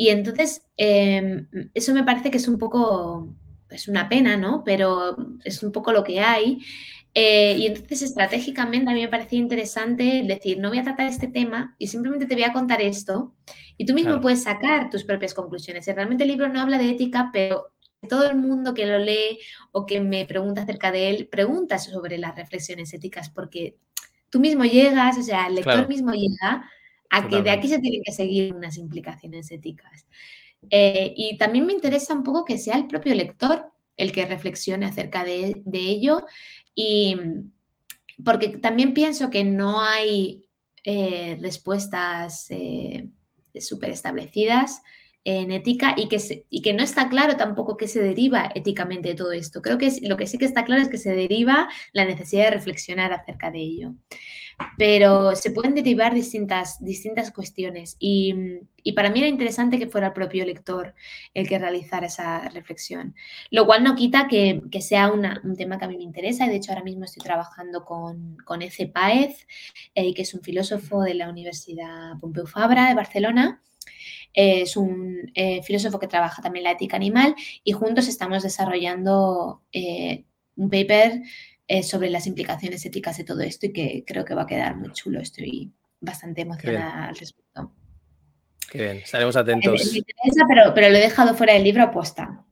[0.00, 3.36] Y entonces, em, eso me parece que es un poco,
[3.68, 4.62] es una pena, ¿no?
[4.64, 6.64] Pero es un poco lo que hay.
[7.12, 11.28] Eh, y entonces, estratégicamente, a mí me parecía interesante decir, no voy a tratar este
[11.28, 13.34] tema y simplemente te voy a contar esto.
[13.76, 15.84] Y tú mismo puedes sacar tus propias conclusiones.
[15.84, 17.74] realmente el libro no habla de ética, pero
[18.08, 19.38] todo el mundo que lo lee
[19.70, 23.76] o que me pregunta acerca de él, pregunta sobre las reflexiones éticas, porque
[24.30, 26.70] tú mismo llegas, o sea, el lector mismo llega
[27.10, 30.06] a que de aquí se tienen que seguir unas implicaciones éticas.
[30.70, 34.86] Eh, y también me interesa un poco que sea el propio lector el que reflexione
[34.86, 36.24] acerca de, ello
[36.74, 37.16] y
[38.24, 40.44] porque también pienso que no hay
[40.84, 43.08] eh, respuestas eh,
[43.58, 44.82] súper establecidas
[45.24, 49.14] en ética y que, y que no está claro tampoco qué se deriva éticamente de
[49.14, 49.60] todo esto.
[49.60, 52.52] Creo que lo que sí que está claro es que se deriva la necesidad de
[52.52, 53.94] reflexionar acerca de ello.
[54.76, 57.96] Pero se pueden derivar distintas, distintas cuestiones.
[57.98, 58.34] Y,
[58.94, 60.94] para mí era interesante que fuera el propio lector
[61.34, 63.14] el que realizara esa reflexión,
[63.50, 66.46] lo cual no quita que, sea un tema que a mí me interesa.
[66.46, 69.46] Y de hecho ahora mismo estoy trabajando con, con Eze Páez,
[69.94, 73.62] eh, que es un filósofo de la Universidad Pompeu Fabra de Barcelona.
[74.32, 77.34] Es un eh, filósofo que trabaja también la ética animal
[77.64, 80.24] y juntos estamos desarrollando eh,
[80.56, 81.22] un paper
[81.72, 84.74] eh, sobre las implicaciones éticas de todo esto y que creo que va a quedar
[84.74, 85.20] muy chulo.
[85.20, 87.72] Estoy bastante emocionada al respecto.
[88.68, 89.92] Qué bien, estaremos atentos.
[89.92, 92.44] Me interesa, pero, pero lo he dejado fuera del libro aposta.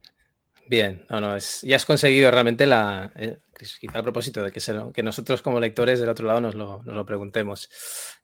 [0.68, 3.12] Bien, no, no, es, ya has conseguido realmente la,
[3.58, 4.60] quizá a propósito de que,
[4.94, 7.68] que, nosotros como lectores del otro lado nos lo, nos lo preguntemos.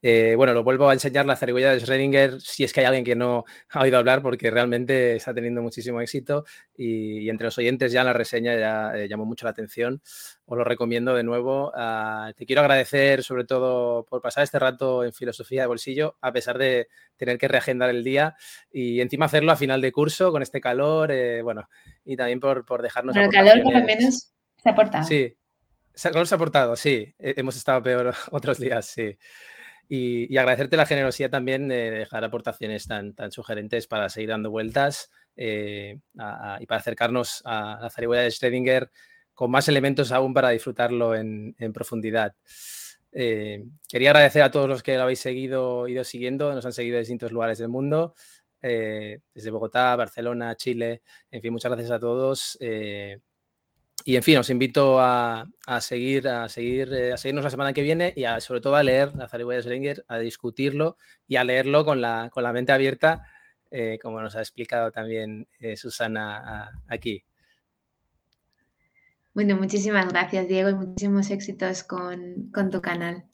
[0.03, 3.05] Eh, bueno, lo vuelvo a enseñar la zarigüeya de Schrödinger, si es que hay alguien
[3.05, 6.45] que no ha oído hablar, porque realmente está teniendo muchísimo éxito
[6.77, 10.01] y, entre los oyentes ya la reseña ya eh, llamó mucho la atención.
[10.47, 11.73] Os lo recomiendo de nuevo.
[12.37, 16.59] Te quiero agradecer sobre todo por pasar este rato en filosofía de bolsillo, a pesar
[16.59, 18.37] de tener que reagendar el día
[18.71, 21.69] y encima hacerlo a final de curso con este calor, eh, bueno,
[22.05, 23.17] y también por, por dejarnos...
[23.31, 24.34] calor por lo menos
[24.65, 25.05] se ha portado.
[25.05, 25.37] Sí,
[25.95, 27.15] se ha portado, sí.
[27.19, 29.17] Hemos estado peor otros días, sí.
[29.89, 35.11] Y, agradecerte la generosidad también de dejar aportaciones tan, tan sugerentes para seguir dando vueltas
[35.37, 35.99] eh,
[36.61, 38.91] y para acercarnos a la zarigüeya de Schrödinger
[39.35, 42.35] con más elementos aún para disfrutarlo en, profundidad.
[43.13, 46.95] Eh, quería agradecer a todos los que lo habéis seguido, ido siguiendo, nos han seguido
[46.95, 48.15] de distintos lugares del mundo,
[48.63, 52.57] eh, desde Bogotá, Barcelona, Chile, en fin, muchas gracias a todos
[54.07, 55.47] y en fin, os invito a,
[55.81, 59.15] seguir, a seguir, eh, a seguirnos la semana que viene y sobre todo a leer
[59.15, 63.27] la Zarigüeya Schrödinger, a discutirlo y a leerlo con la, con la mente abierta,
[63.71, 67.25] eh, como nos ha explicado también eh, Susana aquí.
[69.33, 73.25] Bueno, muchísimas gracias, Diego, y muchísimos éxitos con, tu canal.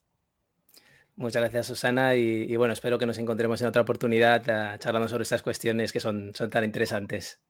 [1.17, 5.43] Muchas gracias, Susana, y, bueno, espero que nos encontremos en otra oportunidad charlando sobre estas
[5.43, 7.41] cuestiones que son, son tan interesantes.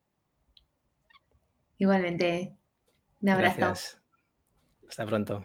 [1.77, 2.60] Igualmente.
[3.23, 3.99] Un abrazo.
[4.89, 5.45] Hasta pronto.